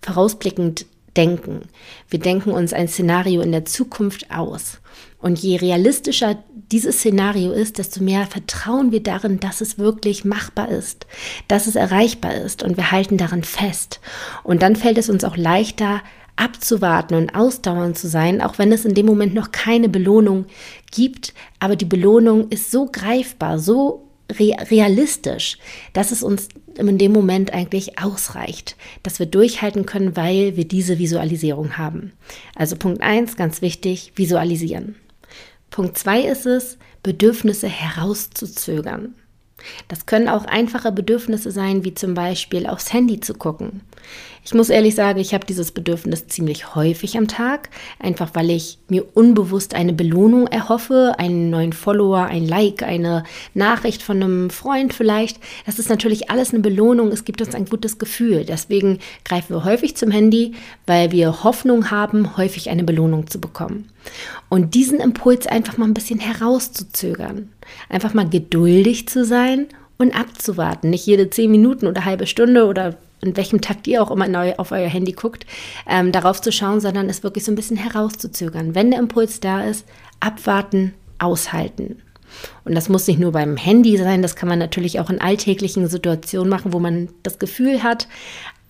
vorausblickend 0.01 0.85
denken. 1.19 1.63
Wir 2.09 2.19
denken 2.19 2.51
uns 2.51 2.71
ein 2.71 2.87
Szenario 2.87 3.41
in 3.41 3.51
der 3.51 3.65
Zukunft 3.65 4.31
aus. 4.31 4.79
Und 5.17 5.39
je 5.39 5.57
realistischer 5.57 6.41
dieses 6.71 6.99
Szenario 6.99 7.51
ist, 7.51 7.77
desto 7.77 8.01
mehr 8.01 8.25
vertrauen 8.25 8.93
wir 8.93 9.03
darin, 9.03 9.41
dass 9.41 9.59
es 9.59 9.77
wirklich 9.77 10.23
machbar 10.23 10.69
ist, 10.69 11.07
dass 11.49 11.67
es 11.67 11.75
erreichbar 11.75 12.35
ist 12.35 12.63
und 12.63 12.77
wir 12.77 12.91
halten 12.91 13.17
daran 13.17 13.43
fest. 13.43 13.99
Und 14.43 14.61
dann 14.61 14.77
fällt 14.77 14.97
es 14.97 15.09
uns 15.09 15.25
auch 15.25 15.35
leichter, 15.35 16.01
abzuwarten 16.37 17.15
und 17.15 17.35
ausdauernd 17.35 17.97
zu 17.97 18.07
sein, 18.07 18.41
auch 18.41 18.57
wenn 18.57 18.71
es 18.71 18.85
in 18.85 18.93
dem 18.93 19.05
Moment 19.05 19.33
noch 19.33 19.51
keine 19.51 19.89
Belohnung 19.89 20.45
gibt. 20.89 21.33
Aber 21.59 21.75
die 21.75 21.83
Belohnung 21.83 22.47
ist 22.47 22.71
so 22.71 22.85
greifbar, 22.85 23.59
so 23.59 24.08
realistisch, 24.29 25.57
dass 25.93 26.11
es 26.11 26.23
uns 26.23 26.49
in 26.77 26.97
dem 26.97 27.11
Moment 27.11 27.53
eigentlich 27.53 27.99
ausreicht, 27.99 28.75
dass 29.03 29.19
wir 29.19 29.25
durchhalten 29.25 29.85
können, 29.85 30.15
weil 30.15 30.55
wir 30.55 30.67
diese 30.67 30.99
Visualisierung 30.99 31.77
haben. 31.77 32.13
Also 32.55 32.75
Punkt 32.75 33.01
1, 33.01 33.35
ganz 33.35 33.61
wichtig, 33.61 34.13
visualisieren. 34.15 34.95
Punkt 35.69 35.97
2 35.97 36.21
ist 36.21 36.45
es, 36.45 36.77
Bedürfnisse 37.03 37.67
herauszuzögern. 37.67 39.15
Das 39.87 40.05
können 40.05 40.29
auch 40.29 40.45
einfache 40.45 40.91
Bedürfnisse 40.91 41.51
sein, 41.51 41.83
wie 41.83 41.93
zum 41.93 42.13
Beispiel 42.13 42.65
aufs 42.65 42.93
Handy 42.93 43.19
zu 43.19 43.33
gucken. 43.33 43.81
Ich 44.49 44.55
muss 44.55 44.71
ehrlich 44.71 44.95
sagen, 44.95 45.19
ich 45.19 45.35
habe 45.35 45.45
dieses 45.45 45.71
Bedürfnis 45.71 46.25
ziemlich 46.25 46.73
häufig 46.73 47.19
am 47.19 47.27
Tag, 47.27 47.69
einfach 47.99 48.31
weil 48.33 48.49
ich 48.49 48.79
mir 48.87 49.05
unbewusst 49.13 49.75
eine 49.75 49.93
Belohnung 49.93 50.47
erhoffe, 50.47 51.13
einen 51.19 51.51
neuen 51.51 51.71
Follower, 51.71 52.25
ein 52.25 52.47
Like, 52.47 52.81
eine 52.81 53.25
Nachricht 53.53 54.01
von 54.01 54.23
einem 54.23 54.49
Freund 54.49 54.95
vielleicht. 54.95 55.37
Das 55.67 55.77
ist 55.77 55.87
natürlich 55.87 56.31
alles 56.31 56.51
eine 56.51 56.61
Belohnung, 56.61 57.09
es 57.09 57.25
gibt 57.25 57.43
uns 57.43 57.53
ein 57.53 57.65
gutes 57.65 57.99
Gefühl. 57.99 58.43
Deswegen 58.43 58.97
greifen 59.23 59.53
wir 59.53 59.65
häufig 59.65 59.95
zum 59.95 60.09
Handy, 60.09 60.53
weil 60.87 61.11
wir 61.11 61.43
Hoffnung 61.43 61.91
haben, 61.91 62.35
häufig 62.35 62.71
eine 62.71 62.83
Belohnung 62.83 63.27
zu 63.27 63.39
bekommen. 63.39 63.91
Und 64.49 64.73
diesen 64.73 64.99
Impuls 64.99 65.45
einfach 65.45 65.77
mal 65.77 65.85
ein 65.85 65.93
bisschen 65.93 66.19
herauszuzögern, 66.19 67.49
einfach 67.87 68.15
mal 68.15 68.27
geduldig 68.27 69.07
zu 69.09 69.25
sein 69.25 69.67
und 69.99 70.19
abzuwarten. 70.19 70.89
Nicht 70.89 71.05
jede 71.05 71.29
zehn 71.29 71.51
Minuten 71.51 71.85
oder 71.85 72.05
halbe 72.05 72.25
Stunde 72.25 72.65
oder 72.65 72.97
in 73.21 73.35
welchem 73.35 73.61
Takt 73.61 73.87
ihr 73.87 74.01
auch 74.01 74.11
immer 74.11 74.27
neu 74.27 74.53
auf 74.57 74.71
euer 74.71 74.87
Handy 74.87 75.11
guckt, 75.11 75.45
ähm, 75.87 76.11
darauf 76.11 76.41
zu 76.41 76.51
schauen, 76.51 76.79
sondern 76.79 77.09
es 77.09 77.23
wirklich 77.23 77.43
so 77.45 77.51
ein 77.51 77.55
bisschen 77.55 77.77
herauszuzögern. 77.77 78.75
Wenn 78.75 78.91
der 78.91 78.99
Impuls 78.99 79.39
da 79.39 79.63
ist, 79.63 79.85
abwarten, 80.19 80.93
aushalten. 81.17 82.01
Und 82.63 82.75
das 82.75 82.89
muss 82.89 83.07
nicht 83.07 83.19
nur 83.19 83.31
beim 83.31 83.57
Handy 83.57 83.97
sein, 83.97 84.21
das 84.21 84.35
kann 84.35 84.49
man 84.49 84.59
natürlich 84.59 84.99
auch 84.99 85.09
in 85.09 85.21
alltäglichen 85.21 85.87
Situationen 85.87 86.49
machen, 86.49 86.73
wo 86.73 86.79
man 86.79 87.09
das 87.23 87.39
Gefühl 87.39 87.83
hat, 87.83 88.07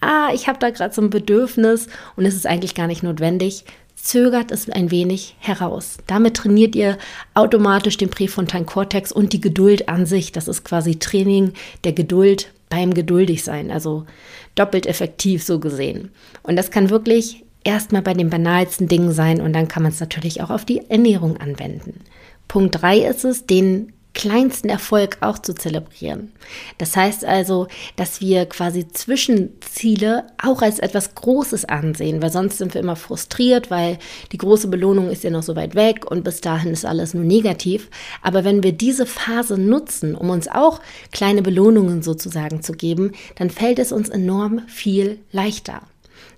ah, 0.02 0.30
ich 0.34 0.48
habe 0.48 0.60
da 0.60 0.70
gerade 0.70 0.94
so 0.94 1.02
ein 1.02 1.10
Bedürfnis 1.10 1.88
und 2.16 2.26
es 2.26 2.36
ist 2.36 2.48
eigentlich 2.48 2.76
gar 2.76 2.88
nicht 2.88 3.04
notwendig. 3.04 3.66
Zögert 3.96 4.52
es 4.52 4.70
ein 4.70 4.92
wenig 4.92 5.36
heraus. 5.40 5.98
Damit 6.08 6.38
trainiert 6.38 6.74
ihr 6.74 6.98
automatisch 7.34 7.98
den 7.98 8.10
präfrontalen 8.10 8.66
Kortex 8.66 9.12
und 9.12 9.34
die 9.34 9.42
Geduld 9.42 9.90
an 9.90 10.06
sich. 10.06 10.32
Das 10.32 10.48
ist 10.48 10.64
quasi 10.64 10.98
Training 10.98 11.52
der 11.84 11.92
Geduld 11.92 12.50
beim 12.70 12.94
Geduldigsein, 12.94 13.72
also 13.72 14.06
doppelt 14.56 14.86
effektiv 14.86 15.44
so 15.44 15.60
gesehen. 15.60 16.12
Und 16.44 16.56
das 16.56 16.72
kann 16.72 16.90
wirklich 16.90 17.44
erstmal 17.64 18.02
bei 18.02 18.14
den 18.14 18.30
banalsten 18.30 18.88
Dingen 18.88 19.12
sein 19.12 19.42
und 19.42 19.54
dann 19.54 19.68
kann 19.68 19.84
man 19.84 19.92
es 19.92 20.00
natürlich 20.00 20.42
auch 20.42 20.50
auf 20.50 20.66
die 20.66 20.90
Ernährung 20.90 21.38
anwenden. 21.38 22.02
Punkt 22.48 22.82
3 22.82 23.00
ist 23.00 23.26
es, 23.26 23.46
den 23.46 23.94
kleinsten 24.14 24.70
Erfolg 24.70 25.18
auch 25.22 25.40
zu 25.40 25.54
zelebrieren. 25.54 26.32
Das 26.78 26.96
heißt 26.96 27.24
also, 27.26 27.68
dass 27.96 28.22
wir 28.22 28.46
quasi 28.48 28.88
Zwischenziele 28.88 30.28
auch 30.42 30.62
als 30.62 30.80
etwas 30.80 31.16
Großes 31.16 31.66
ansehen, 31.66 32.22
weil 32.22 32.32
sonst 32.32 32.58
sind 32.58 32.74
wir 32.74 32.82
immer 32.82 32.96
frustriert, 32.96 33.70
weil 33.72 34.00
die 34.32 34.38
große 34.38 34.68
Belohnung 34.68 35.10
ist 35.10 35.24
ja 35.24 35.30
noch 35.30 35.44
so 35.44 35.56
weit 35.56 35.76
weg 35.76 36.10
und 36.10 36.24
bis 36.24 36.42
dahin 36.42 36.74
ist 36.74 36.86
alles 36.86 37.14
nur 37.14 37.24
negativ. 37.24 37.90
Aber 38.22 38.44
wenn 38.44 38.64
wir 38.64 38.72
diese 38.72 39.06
Phase 39.06 39.58
nutzen, 39.58 40.16
um 40.16 40.30
uns 40.30 40.48
auch 40.48 40.82
kleine 41.12 41.42
Belohnungen 41.42 42.02
sozusagen 42.02 42.62
zu 42.62 42.74
geben, 42.74 43.14
dann 43.36 43.50
fällt 43.50 43.80
es 43.80 43.92
uns 43.92 44.10
enorm 44.10 44.68
viel 44.68 45.20
leichter. 45.32 45.82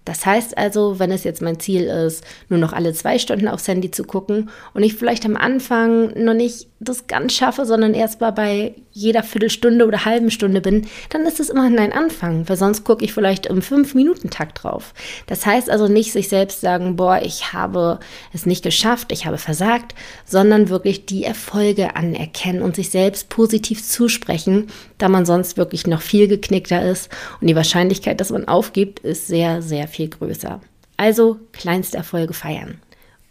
Das 0.05 0.25
heißt 0.25 0.57
also, 0.57 0.97
wenn 0.97 1.11
es 1.11 1.23
jetzt 1.23 1.41
mein 1.41 1.59
Ziel 1.59 1.83
ist, 1.83 2.23
nur 2.49 2.59
noch 2.59 2.73
alle 2.73 2.93
zwei 2.93 3.19
Stunden 3.19 3.47
aufs 3.47 3.67
Handy 3.67 3.91
zu 3.91 4.03
gucken 4.03 4.49
und 4.73 4.83
ich 4.83 4.95
vielleicht 4.95 5.25
am 5.25 5.37
Anfang 5.37 6.11
noch 6.23 6.33
nicht 6.33 6.67
das 6.79 7.05
ganz 7.05 7.33
schaffe, 7.33 7.65
sondern 7.65 7.93
erst 7.93 8.21
mal 8.21 8.31
bei 8.31 8.73
jeder 8.91 9.21
Viertelstunde 9.21 9.85
oder 9.85 10.03
halben 10.03 10.31
Stunde 10.31 10.59
bin, 10.59 10.87
dann 11.09 11.21
ist 11.25 11.39
es 11.39 11.49
immerhin 11.49 11.77
ein 11.77 11.93
Anfang, 11.93 12.49
weil 12.49 12.57
sonst 12.57 12.83
gucke 12.83 13.05
ich 13.05 13.13
vielleicht 13.13 13.45
im 13.45 13.61
Fünf-Minuten-Takt 13.61 14.63
drauf. 14.63 14.93
Das 15.27 15.45
heißt 15.45 15.69
also 15.69 15.87
nicht 15.87 16.11
sich 16.11 16.27
selbst 16.27 16.59
sagen, 16.59 16.95
boah, 16.95 17.21
ich 17.23 17.53
habe 17.53 17.99
es 18.33 18.47
nicht 18.47 18.63
geschafft, 18.63 19.11
ich 19.11 19.27
habe 19.27 19.37
versagt, 19.37 19.93
sondern 20.25 20.69
wirklich 20.69 21.05
die 21.05 21.23
Erfolge 21.23 21.95
anerkennen 21.95 22.63
und 22.63 22.75
sich 22.75 22.89
selbst 22.89 23.29
positiv 23.29 23.87
zusprechen, 23.87 24.67
da 24.97 25.07
man 25.07 25.25
sonst 25.25 25.57
wirklich 25.57 25.85
noch 25.85 26.01
viel 26.01 26.27
geknickter 26.27 26.81
ist 26.83 27.09
und 27.39 27.47
die 27.47 27.55
Wahrscheinlichkeit, 27.55 28.19
dass 28.19 28.31
man 28.31 28.47
aufgibt, 28.47 28.99
ist 28.99 29.27
sehr, 29.27 29.61
sehr 29.61 29.87
viel 29.91 30.09
größer. 30.09 30.61
Also 30.97 31.39
kleinste 31.51 31.97
Erfolge 31.97 32.33
feiern. 32.33 32.79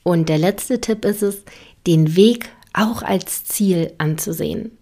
Und 0.03 0.29
der 0.29 0.39
letzte 0.39 0.81
Tipp 0.81 1.05
ist 1.05 1.23
es, 1.23 1.43
den 1.87 2.17
Weg 2.17 2.51
auch 2.73 3.03
als 3.03 3.45
Ziel 3.45 3.93
anzusehen. 3.99 4.73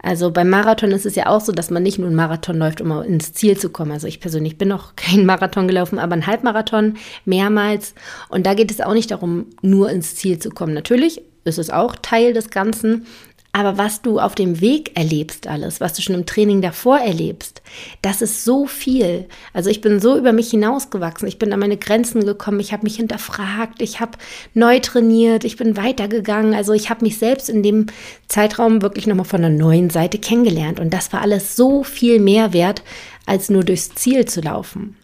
Also 0.00 0.30
beim 0.30 0.48
Marathon 0.48 0.92
ist 0.92 1.06
es 1.06 1.16
ja 1.16 1.26
auch 1.26 1.40
so, 1.40 1.52
dass 1.52 1.70
man 1.70 1.82
nicht 1.82 1.98
nur 1.98 2.06
einen 2.06 2.16
Marathon 2.16 2.56
läuft, 2.56 2.80
um 2.80 2.90
ins 3.02 3.32
Ziel 3.32 3.58
zu 3.58 3.70
kommen. 3.70 3.90
Also 3.90 4.06
ich 4.06 4.20
persönlich 4.20 4.56
bin 4.56 4.68
noch 4.68 4.94
kein 4.96 5.26
Marathon 5.26 5.66
gelaufen, 5.66 5.98
aber 5.98 6.12
einen 6.12 6.26
Halbmarathon 6.26 6.96
mehrmals. 7.24 7.94
Und 8.28 8.46
da 8.46 8.54
geht 8.54 8.70
es 8.70 8.80
auch 8.80 8.94
nicht 8.94 9.10
darum, 9.10 9.46
nur 9.60 9.90
ins 9.90 10.14
Ziel 10.14 10.38
zu 10.38 10.50
kommen. 10.50 10.74
Natürlich 10.74 11.22
ist 11.44 11.58
es 11.58 11.70
auch 11.70 11.96
Teil 11.96 12.32
des 12.32 12.50
Ganzen, 12.50 13.06
aber 13.52 13.78
was 13.78 14.02
du 14.02 14.20
auf 14.20 14.34
dem 14.34 14.60
Weg 14.60 14.96
erlebst, 14.96 15.46
alles, 15.46 15.80
was 15.80 15.94
du 15.94 16.02
schon 16.02 16.14
im 16.14 16.26
Training 16.26 16.60
davor 16.60 16.98
erlebst, 16.98 17.62
das 18.02 18.22
ist 18.22 18.44
so 18.44 18.66
viel. 18.66 19.26
Also 19.52 19.70
ich 19.70 19.80
bin 19.80 20.00
so 20.00 20.16
über 20.16 20.32
mich 20.32 20.50
hinausgewachsen. 20.50 21.26
Ich 21.26 21.38
bin 21.38 21.52
an 21.52 21.58
meine 21.58 21.78
Grenzen 21.78 22.24
gekommen. 22.24 22.60
Ich 22.60 22.72
habe 22.72 22.84
mich 22.84 22.96
hinterfragt. 22.96 23.80
Ich 23.80 24.00
habe 24.00 24.18
neu 24.54 24.78
trainiert. 24.80 25.44
Ich 25.44 25.56
bin 25.56 25.76
weitergegangen. 25.76 26.54
Also 26.54 26.72
ich 26.72 26.90
habe 26.90 27.04
mich 27.04 27.18
selbst 27.18 27.48
in 27.48 27.62
dem 27.62 27.86
Zeitraum 28.28 28.82
wirklich 28.82 29.06
nochmal 29.06 29.24
von 29.24 29.44
einer 29.44 29.54
neuen 29.54 29.90
Seite 29.90 30.18
kennengelernt. 30.18 30.78
Und 30.78 30.92
das 30.92 31.12
war 31.12 31.22
alles 31.22 31.56
so 31.56 31.82
viel 31.82 32.20
mehr 32.20 32.52
wert, 32.52 32.82
als 33.26 33.48
nur 33.48 33.64
durchs 33.64 33.94
Ziel 33.94 34.26
zu 34.26 34.40
laufen. 34.40 34.94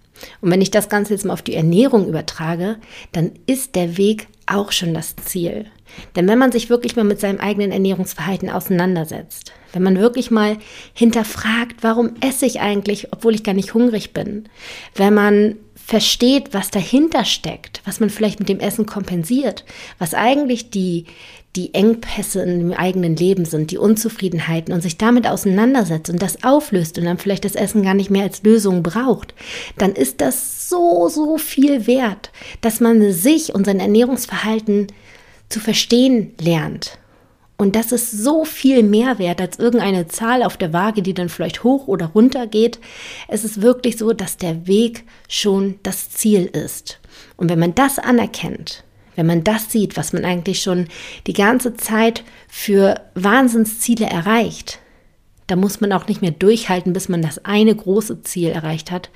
Und 0.40 0.50
wenn 0.50 0.62
ich 0.62 0.70
das 0.70 0.88
Ganze 0.88 1.14
jetzt 1.14 1.24
mal 1.24 1.32
auf 1.32 1.42
die 1.42 1.54
Ernährung 1.54 2.06
übertrage, 2.06 2.76
dann 3.12 3.32
ist 3.46 3.74
der 3.74 3.96
Weg 3.96 4.28
auch 4.46 4.70
schon 4.70 4.94
das 4.94 5.16
Ziel. 5.16 5.66
Denn 6.16 6.28
wenn 6.28 6.38
man 6.38 6.52
sich 6.52 6.70
wirklich 6.70 6.96
mal 6.96 7.04
mit 7.04 7.20
seinem 7.20 7.40
eigenen 7.40 7.72
Ernährungsverhalten 7.72 8.50
auseinandersetzt, 8.50 9.52
wenn 9.72 9.82
man 9.82 9.98
wirklich 9.98 10.30
mal 10.30 10.56
hinterfragt, 10.92 11.82
warum 11.82 12.14
esse 12.20 12.46
ich 12.46 12.60
eigentlich, 12.60 13.12
obwohl 13.12 13.34
ich 13.34 13.42
gar 13.42 13.54
nicht 13.54 13.74
hungrig 13.74 14.12
bin, 14.12 14.48
wenn 14.94 15.14
man 15.14 15.56
versteht, 15.74 16.54
was 16.54 16.70
dahinter 16.70 17.24
steckt, 17.24 17.82
was 17.84 18.00
man 18.00 18.08
vielleicht 18.08 18.38
mit 18.38 18.48
dem 18.48 18.60
Essen 18.60 18.86
kompensiert, 18.86 19.64
was 19.98 20.14
eigentlich 20.14 20.70
die, 20.70 21.04
die 21.56 21.74
Engpässe 21.74 22.42
in 22.42 22.58
dem 22.58 22.72
eigenen 22.72 23.16
Leben 23.16 23.44
sind, 23.44 23.70
die 23.70 23.78
Unzufriedenheiten 23.78 24.72
und 24.72 24.80
sich 24.80 24.96
damit 24.96 25.26
auseinandersetzt 25.26 26.08
und 26.08 26.22
das 26.22 26.42
auflöst 26.42 26.98
und 26.98 27.04
dann 27.04 27.18
vielleicht 27.18 27.44
das 27.44 27.54
Essen 27.54 27.82
gar 27.82 27.94
nicht 27.94 28.10
mehr 28.10 28.22
als 28.22 28.42
Lösung 28.42 28.82
braucht, 28.82 29.34
dann 29.76 29.92
ist 29.92 30.20
das 30.20 30.68
so, 30.68 31.08
so 31.08 31.36
viel 31.36 31.86
wert, 31.86 32.30
dass 32.60 32.80
man 32.80 33.12
sich 33.12 33.54
und 33.54 33.66
sein 33.66 33.78
Ernährungsverhalten 33.78 34.86
zu 35.54 35.60
verstehen 35.60 36.32
lernt. 36.40 36.98
Und 37.56 37.76
das 37.76 37.92
ist 37.92 38.10
so 38.10 38.44
viel 38.44 38.82
mehr 38.82 39.20
wert 39.20 39.40
als 39.40 39.60
irgendeine 39.60 40.08
Zahl 40.08 40.42
auf 40.42 40.56
der 40.56 40.72
Waage, 40.72 41.00
die 41.00 41.14
dann 41.14 41.28
vielleicht 41.28 41.62
hoch 41.62 41.86
oder 41.86 42.06
runter 42.06 42.48
geht. 42.48 42.80
Es 43.28 43.44
ist 43.44 43.62
wirklich 43.62 43.96
so, 43.96 44.12
dass 44.12 44.36
der 44.36 44.66
Weg 44.66 45.04
schon 45.28 45.76
das 45.84 46.10
Ziel 46.10 46.46
ist. 46.46 46.98
Und 47.36 47.48
wenn 47.50 47.60
man 47.60 47.76
das 47.76 48.00
anerkennt, 48.00 48.82
wenn 49.14 49.26
man 49.26 49.44
das 49.44 49.70
sieht, 49.70 49.96
was 49.96 50.12
man 50.12 50.24
eigentlich 50.24 50.60
schon 50.60 50.88
die 51.28 51.32
ganze 51.32 51.74
Zeit 51.74 52.24
für 52.48 53.00
Wahnsinnsziele 53.14 54.06
erreicht, 54.06 54.80
dann 55.46 55.60
muss 55.60 55.80
man 55.80 55.92
auch 55.92 56.08
nicht 56.08 56.22
mehr 56.22 56.32
durchhalten, 56.32 56.92
bis 56.92 57.08
man 57.08 57.22
das 57.22 57.44
eine 57.44 57.76
große 57.76 58.22
Ziel 58.22 58.48
erreicht 58.48 58.90
hat, 58.90 59.10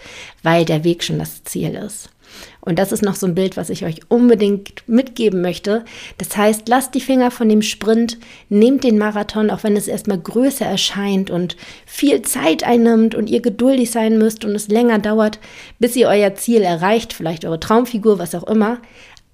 weil 0.44 0.64
der 0.64 0.84
Weg 0.84 1.02
schon 1.02 1.18
das 1.18 1.42
Ziel 1.42 1.74
ist. 1.74 2.10
Und 2.60 2.78
das 2.78 2.92
ist 2.92 3.02
noch 3.02 3.14
so 3.14 3.26
ein 3.26 3.34
Bild, 3.34 3.56
was 3.56 3.70
ich 3.70 3.84
euch 3.84 4.00
unbedingt 4.08 4.82
mitgeben 4.86 5.40
möchte. 5.40 5.84
Das 6.18 6.36
heißt, 6.36 6.68
lasst 6.68 6.94
die 6.94 7.00
Finger 7.00 7.30
von 7.30 7.48
dem 7.48 7.62
Sprint, 7.62 8.18
nehmt 8.48 8.84
den 8.84 8.98
Marathon, 8.98 9.50
auch 9.50 9.62
wenn 9.62 9.76
es 9.76 9.88
erstmal 9.88 10.18
größer 10.18 10.66
erscheint 10.66 11.30
und 11.30 11.56
viel 11.86 12.22
Zeit 12.22 12.64
einnimmt 12.64 13.14
und 13.14 13.30
ihr 13.30 13.40
geduldig 13.40 13.90
sein 13.90 14.18
müsst 14.18 14.44
und 14.44 14.54
es 14.54 14.68
länger 14.68 14.98
dauert, 14.98 15.38
bis 15.78 15.96
ihr 15.96 16.08
euer 16.08 16.34
Ziel 16.34 16.62
erreicht, 16.62 17.12
vielleicht 17.12 17.44
eure 17.44 17.60
Traumfigur, 17.60 18.18
was 18.18 18.34
auch 18.34 18.44
immer. 18.44 18.78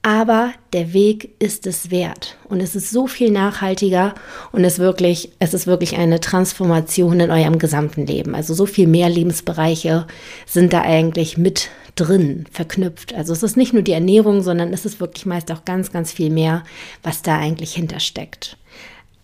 Aber 0.07 0.53
der 0.75 0.93
Weg 0.93 1.35
ist 1.39 1.67
es 1.67 1.91
wert 1.91 2.37
und 2.51 2.61
es 2.61 2.77
ist 2.77 2.91
so 2.91 3.07
viel 3.07 3.31
nachhaltiger 3.31 4.15
und 4.53 4.63
es 4.63 4.79
wirklich, 4.79 5.33
es 5.39 5.55
ist 5.55 5.67
wirklich 5.67 5.97
eine 5.97 6.21
Transformation 6.21 7.21
in 7.21 7.31
eurem 7.31 7.59
gesamten 7.59 8.07
Leben. 8.07 8.35
Also 8.35 8.53
so 8.53 8.67
viel 8.67 8.87
mehr 8.87 9.09
Lebensbereiche 9.09 10.07
sind 10.45 10.75
da 10.75 10.83
eigentlich 10.83 11.39
mit 11.39 11.71
drin 11.95 12.47
verknüpft. 12.51 13.15
Also 13.15 13.33
es 13.33 13.43
ist 13.43 13.57
nicht 13.57 13.73
nur 13.73 13.83
die 13.83 13.93
Ernährung, 13.93 14.43
sondern 14.43 14.73
es 14.73 14.85
ist 14.85 15.01
wirklich 15.01 15.27
meist 15.27 15.51
auch 15.53 15.65
ganz, 15.65 15.93
ganz 15.93 16.13
viel 16.13 16.31
mehr, 16.31 16.65
was 17.03 17.23
da 17.23 17.39
eigentlich 17.39 17.75
hintersteckt. 17.75 18.57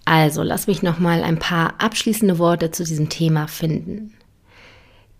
Also 0.05 0.43
lass 0.43 0.67
mich 0.67 0.83
noch 0.83 0.99
mal 0.99 1.23
ein 1.23 1.39
paar 1.39 1.75
abschließende 1.79 2.39
Worte 2.39 2.71
zu 2.71 2.85
diesem 2.85 3.09
Thema 3.09 3.47
finden. 3.47 4.15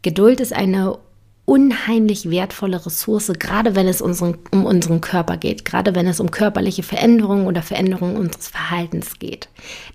Geduld 0.03 0.41
ist 0.41 0.53
eine 0.53 0.99
unheimlich 1.45 2.31
wertvolle 2.31 2.85
Ressource, 2.85 3.33
gerade 3.39 3.75
wenn 3.75 3.89
es 3.89 4.01
unseren, 4.01 4.39
um 4.51 4.67
unseren 4.67 5.01
Körper 5.01 5.37
geht, 5.37 5.65
gerade 5.65 5.95
wenn 5.95 6.07
es 6.07 6.21
um 6.21 6.31
körperliche 6.31 6.83
Veränderungen 6.83 7.47
oder 7.47 7.63
Veränderungen 7.63 8.17
unseres 8.17 8.49
Verhaltens 8.49 9.19
geht. 9.19 9.49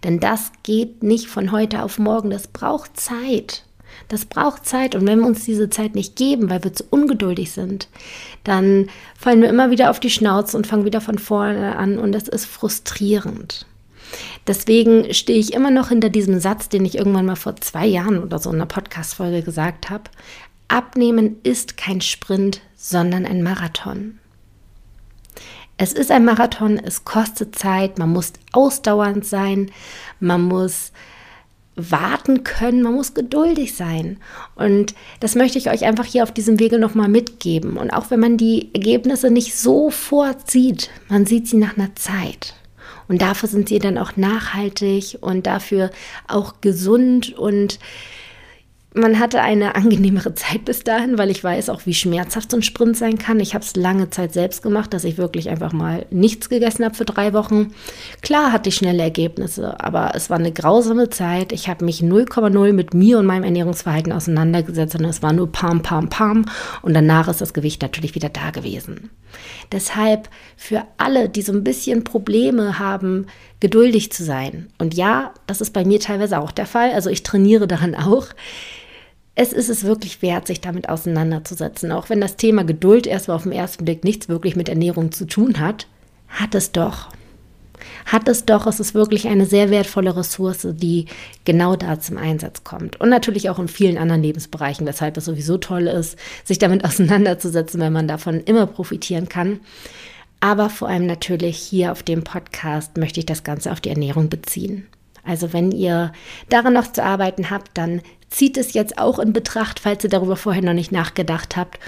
Denn 0.04 0.20
das 0.20 0.52
geht 0.64 1.02
nicht 1.02 1.28
von 1.28 1.52
heute 1.52 1.84
auf 1.84 1.98
morgen, 1.98 2.30
das 2.30 2.48
braucht 2.48 3.00
Zeit. 3.00 3.65
Das 4.08 4.26
braucht 4.26 4.66
Zeit 4.66 4.96
und 4.96 5.08
wenn 5.08 5.20
wir 5.20 5.28
uns 5.28 5.46
diese 5.46 5.70
Zeit 5.70 5.96
nicht 5.96 6.16
geben, 6.16 6.50
weil 6.50 6.64
wir 6.64 6.74
zu 6.74 6.84
ungeduldig 6.90 7.52
sind, 7.52 7.88
dann 8.44 8.90
fallen 9.18 9.42
wir 9.42 9.50
immer 9.50 9.72
wieder 9.72 9.90
auf 9.90 10.00
die 10.00 10.10
Schnauze 10.10 10.56
und 10.58 10.68
fangen 10.68 10.86
wieder 10.86 11.02
von 11.02 11.18
vorne 11.18 11.76
an 11.76 11.98
und 11.98 12.12
das 12.12 12.28
ist 12.28 12.46
frustrierend. 12.46 13.66
Deswegen 14.48 15.14
stehe 15.14 15.40
ich 15.40 15.54
immer 15.54 15.72
noch 15.72 15.90
hinter 15.90 16.10
diesem 16.10 16.40
Satz, 16.40 16.70
den 16.70 16.86
ich 16.86 16.98
irgendwann 16.98 17.26
mal 17.26 17.36
vor 17.36 17.56
zwei 17.58 17.86
Jahren 17.86 18.22
oder 18.22 18.40
so 18.40 18.50
in 18.50 18.56
einer 18.56 18.68
Podcast-Folge 18.68 19.42
gesagt 19.42 19.90
habe. 19.90 20.04
Abnehmen 20.68 21.38
ist 21.44 21.78
kein 21.78 22.02
Sprint, 22.02 22.62
sondern 22.76 23.26
ein 23.26 23.44
Marathon. 23.44 24.20
Es 25.78 25.92
ist 25.92 26.10
ein 26.10 26.24
Marathon, 26.24 26.80
es 26.80 27.04
kostet 27.04 27.56
Zeit, 27.56 28.00
man 28.00 28.10
muss 28.10 28.34
ausdauernd 28.54 29.26
sein, 29.26 29.72
man 30.20 30.42
muss 30.42 30.94
warten 31.76 32.44
können, 32.44 32.82
man 32.82 32.94
muss 32.94 33.14
geduldig 33.14 33.76
sein. 33.76 34.18
Und 34.56 34.96
das 35.20 35.36
möchte 35.36 35.58
ich 35.58 35.70
euch 35.70 35.86
einfach 35.86 36.06
hier 36.06 36.24
auf 36.24 36.32
diesem 36.32 36.60
Wege 36.60 36.80
nochmal 36.80 37.10
mitgeben. 37.10 37.78
Und 37.78 37.92
auch 37.92 38.12
wenn 38.12 38.20
man 38.20 38.38
die 38.38 38.70
Ergebnisse 38.74 39.30
nicht 39.30 39.56
sofort 39.56 40.50
sieht, 40.50 40.90
man 41.10 41.26
sieht 41.26 41.48
sie 41.48 41.58
nach 41.58 41.78
einer 41.78 41.96
Zeit. 41.96 42.56
Und 43.08 43.22
dafür 43.22 43.50
sind 43.50 43.70
sie 43.70 43.80
dann 43.80 43.98
auch 43.98 44.16
nachhaltig 44.16 45.18
und 45.22 45.46
dafür 45.46 45.92
auch 46.28 46.56
gesund 46.62 47.38
und 47.38 47.80
man 48.96 49.20
hatte 49.20 49.42
eine 49.42 49.76
angenehmere 49.76 50.34
Zeit 50.36 50.64
bis 50.64 50.84
dahin, 50.84 51.18
weil 51.18 51.30
ich 51.30 51.44
weiß 51.44 51.70
auch, 51.70 51.86
wie 51.86 51.94
schmerzhaft 51.94 52.52
so 52.52 52.58
ein 52.58 52.64
Sprint 52.64 52.96
sein 52.96 53.18
kann. 53.18 53.42
Ich 53.42 53.54
habe 53.54 53.64
es 53.64 53.76
lange 53.76 54.10
Zeit 54.10 54.32
selbst 54.32 54.64
gemacht, 54.64 54.94
dass 54.94 55.04
ich 55.04 55.18
wirklich 55.18 55.50
einfach 55.50 55.74
mal 55.74 56.06
nichts 56.12 56.48
gegessen 56.48 56.86
habe 56.86 56.96
für 56.96 57.04
drei 57.04 57.34
Wochen. 57.34 57.74
Klar 58.22 58.54
hatte 58.54 58.70
ich 58.70 58.76
schnelle 58.76 59.04
Ergebnisse, 59.04 59.80
aber 59.84 60.14
es 60.16 60.30
war 60.30 60.38
eine 60.38 60.54
grausame 60.54 61.10
Zeit. 61.10 61.52
Ich 61.52 61.68
habe 61.68 61.84
mich 61.84 62.00
0,0 62.00 62.72
mit 62.72 62.94
mir 62.94 63.20
und 63.20 63.26
meinem 63.26 63.44
Ernährungsverhalten 63.44 64.14
auseinandergesetzt 64.14 64.96
und 64.96 65.06
es 65.06 65.22
war 65.22 65.34
nur 65.34 65.52
pam, 65.52 65.82
pam, 65.82 66.10
pam. 66.10 66.46
Und 66.82 66.94
danach 66.94 67.28
ist 67.28 67.42
das 67.42 67.54
Gewicht 67.54 67.82
natürlich 67.82 68.16
wieder 68.16 68.30
da 68.30 68.52
gewesen. 68.52 69.10
Deshalb 69.74 70.30
für 70.56 70.84
alle, 70.98 71.28
die 71.28 71.42
so 71.42 71.52
ein 71.52 71.66
bisschen 71.66 72.06
Probleme 72.06 72.80
haben, 72.80 73.28
geduldig 73.60 74.14
zu 74.14 74.24
sein. 74.24 74.68
Und 74.78 74.94
ja, 74.94 75.34
das 75.48 75.60
ist 75.60 75.74
bei 75.74 75.84
mir 75.84 76.00
teilweise 76.00 76.40
auch 76.40 76.52
der 76.52 76.66
Fall. 76.66 76.92
Also 76.92 77.10
ich 77.10 77.24
trainiere 77.24 77.68
daran 77.68 77.94
auch 77.94 78.28
es 79.36 79.52
ist 79.52 79.70
es 79.70 79.84
wirklich 79.84 80.22
wert, 80.22 80.48
sich 80.48 80.62
damit 80.62 80.88
auseinanderzusetzen. 80.88 81.92
Auch 81.92 82.10
wenn 82.10 82.22
das 82.22 82.38
Thema 82.38 82.64
Geduld 82.64 83.06
erstmal 83.06 83.36
auf 83.36 83.44
den 83.44 83.52
ersten 83.52 83.84
Blick 83.84 84.04
nichts 84.04 84.30
wirklich 84.30 84.56
mit 84.56 84.70
Ernährung 84.70 85.12
zu 85.12 85.26
tun 85.26 85.60
hat, 85.60 85.88
hat 86.30 86.56
es 86.56 86.72
doch. 86.72 87.10
Hat 88.06 88.30
es 88.30 88.46
doch, 88.46 88.66
es 88.66 88.80
ist 88.80 88.94
wirklich 88.94 89.28
eine 89.28 89.46
sehr 89.46 89.70
wertvolle 89.70 90.16
Ressource, 90.16 90.66
die 90.72 91.08
genau 91.44 91.76
da 91.76 92.00
zum 92.00 92.18
Einsatz 92.18 92.64
kommt. 92.64 93.00
Und 93.02 93.10
natürlich 93.10 93.50
auch 93.50 93.60
in 93.60 93.68
vielen 93.68 93.98
anderen 93.98 94.24
Lebensbereichen, 94.24 94.88
weshalb 94.88 95.18
es 95.18 95.26
sowieso 95.26 95.58
toll 95.58 95.88
ist, 95.88 96.18
sich 96.46 96.58
damit 96.58 96.86
auseinanderzusetzen, 96.86 97.82
wenn 97.82 97.94
man 97.94 98.08
davon 98.08 98.40
immer 98.40 98.68
profitieren 98.68 99.28
kann. 99.28 99.60
Aber 100.40 100.70
vor 100.70 100.88
allem 100.88 101.08
natürlich 101.08 101.58
hier 101.58 101.92
auf 101.92 102.04
dem 102.04 102.24
Podcast 102.24 102.98
möchte 102.98 103.20
ich 103.20 103.26
das 103.26 103.44
Ganze 103.44 103.72
auf 103.72 103.82
die 103.82 103.90
Ernährung 103.90 104.30
beziehen. 104.30 104.88
Also 105.24 105.54
wenn 105.54 105.72
ihr 105.72 106.14
daran 106.50 106.74
noch 106.74 106.92
zu 106.92 107.04
arbeiten 107.04 107.50
habt, 107.50 107.78
dann 107.78 108.02
zieht 108.30 108.58
es 108.58 108.74
jetzt 108.74 108.98
auch 108.98 109.20
in 109.20 109.34
Betracht, 109.34 109.80
falls 109.80 110.04
ihr 110.04 110.10
darüber 110.10 110.36
vorher 110.36 110.64
noch 110.64 110.74
nicht 110.74 110.92
nachgedacht 110.92 111.56
habt 111.56 111.80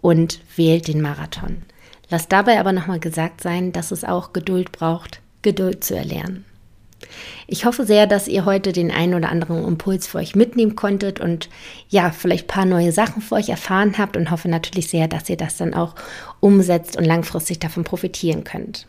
und 0.00 0.40
wählt 0.56 0.88
den 0.88 1.00
Marathon. 1.00 1.62
Lasst 2.08 2.30
dabei 2.30 2.60
aber 2.60 2.72
nochmal 2.72 3.00
gesagt 3.00 3.40
sein, 3.40 3.72
dass 3.72 3.90
es 3.90 4.04
auch 4.04 4.32
Geduld 4.32 4.72
braucht, 4.72 5.20
Geduld 5.42 5.82
zu 5.82 5.96
erlernen. 5.96 6.44
Ich 7.46 7.64
hoffe 7.64 7.84
sehr, 7.84 8.06
dass 8.06 8.26
ihr 8.28 8.44
heute 8.44 8.72
den 8.72 8.90
einen 8.90 9.14
oder 9.14 9.28
anderen 9.28 9.64
Impuls 9.64 10.06
für 10.06 10.18
euch 10.18 10.34
mitnehmen 10.34 10.76
konntet 10.76 11.20
und 11.20 11.48
ja, 11.88 12.10
vielleicht 12.10 12.44
ein 12.44 12.54
paar 12.54 12.64
neue 12.64 12.92
Sachen 12.92 13.22
für 13.22 13.36
euch 13.36 13.48
erfahren 13.48 13.98
habt 13.98 14.16
und 14.16 14.30
hoffe 14.30 14.48
natürlich 14.48 14.88
sehr, 14.88 15.06
dass 15.06 15.28
ihr 15.28 15.36
das 15.36 15.56
dann 15.56 15.74
auch 15.74 15.94
umsetzt 16.40 16.96
und 16.96 17.04
langfristig 17.04 17.58
davon 17.58 17.84
profitieren 17.84 18.44
könnt. 18.44 18.86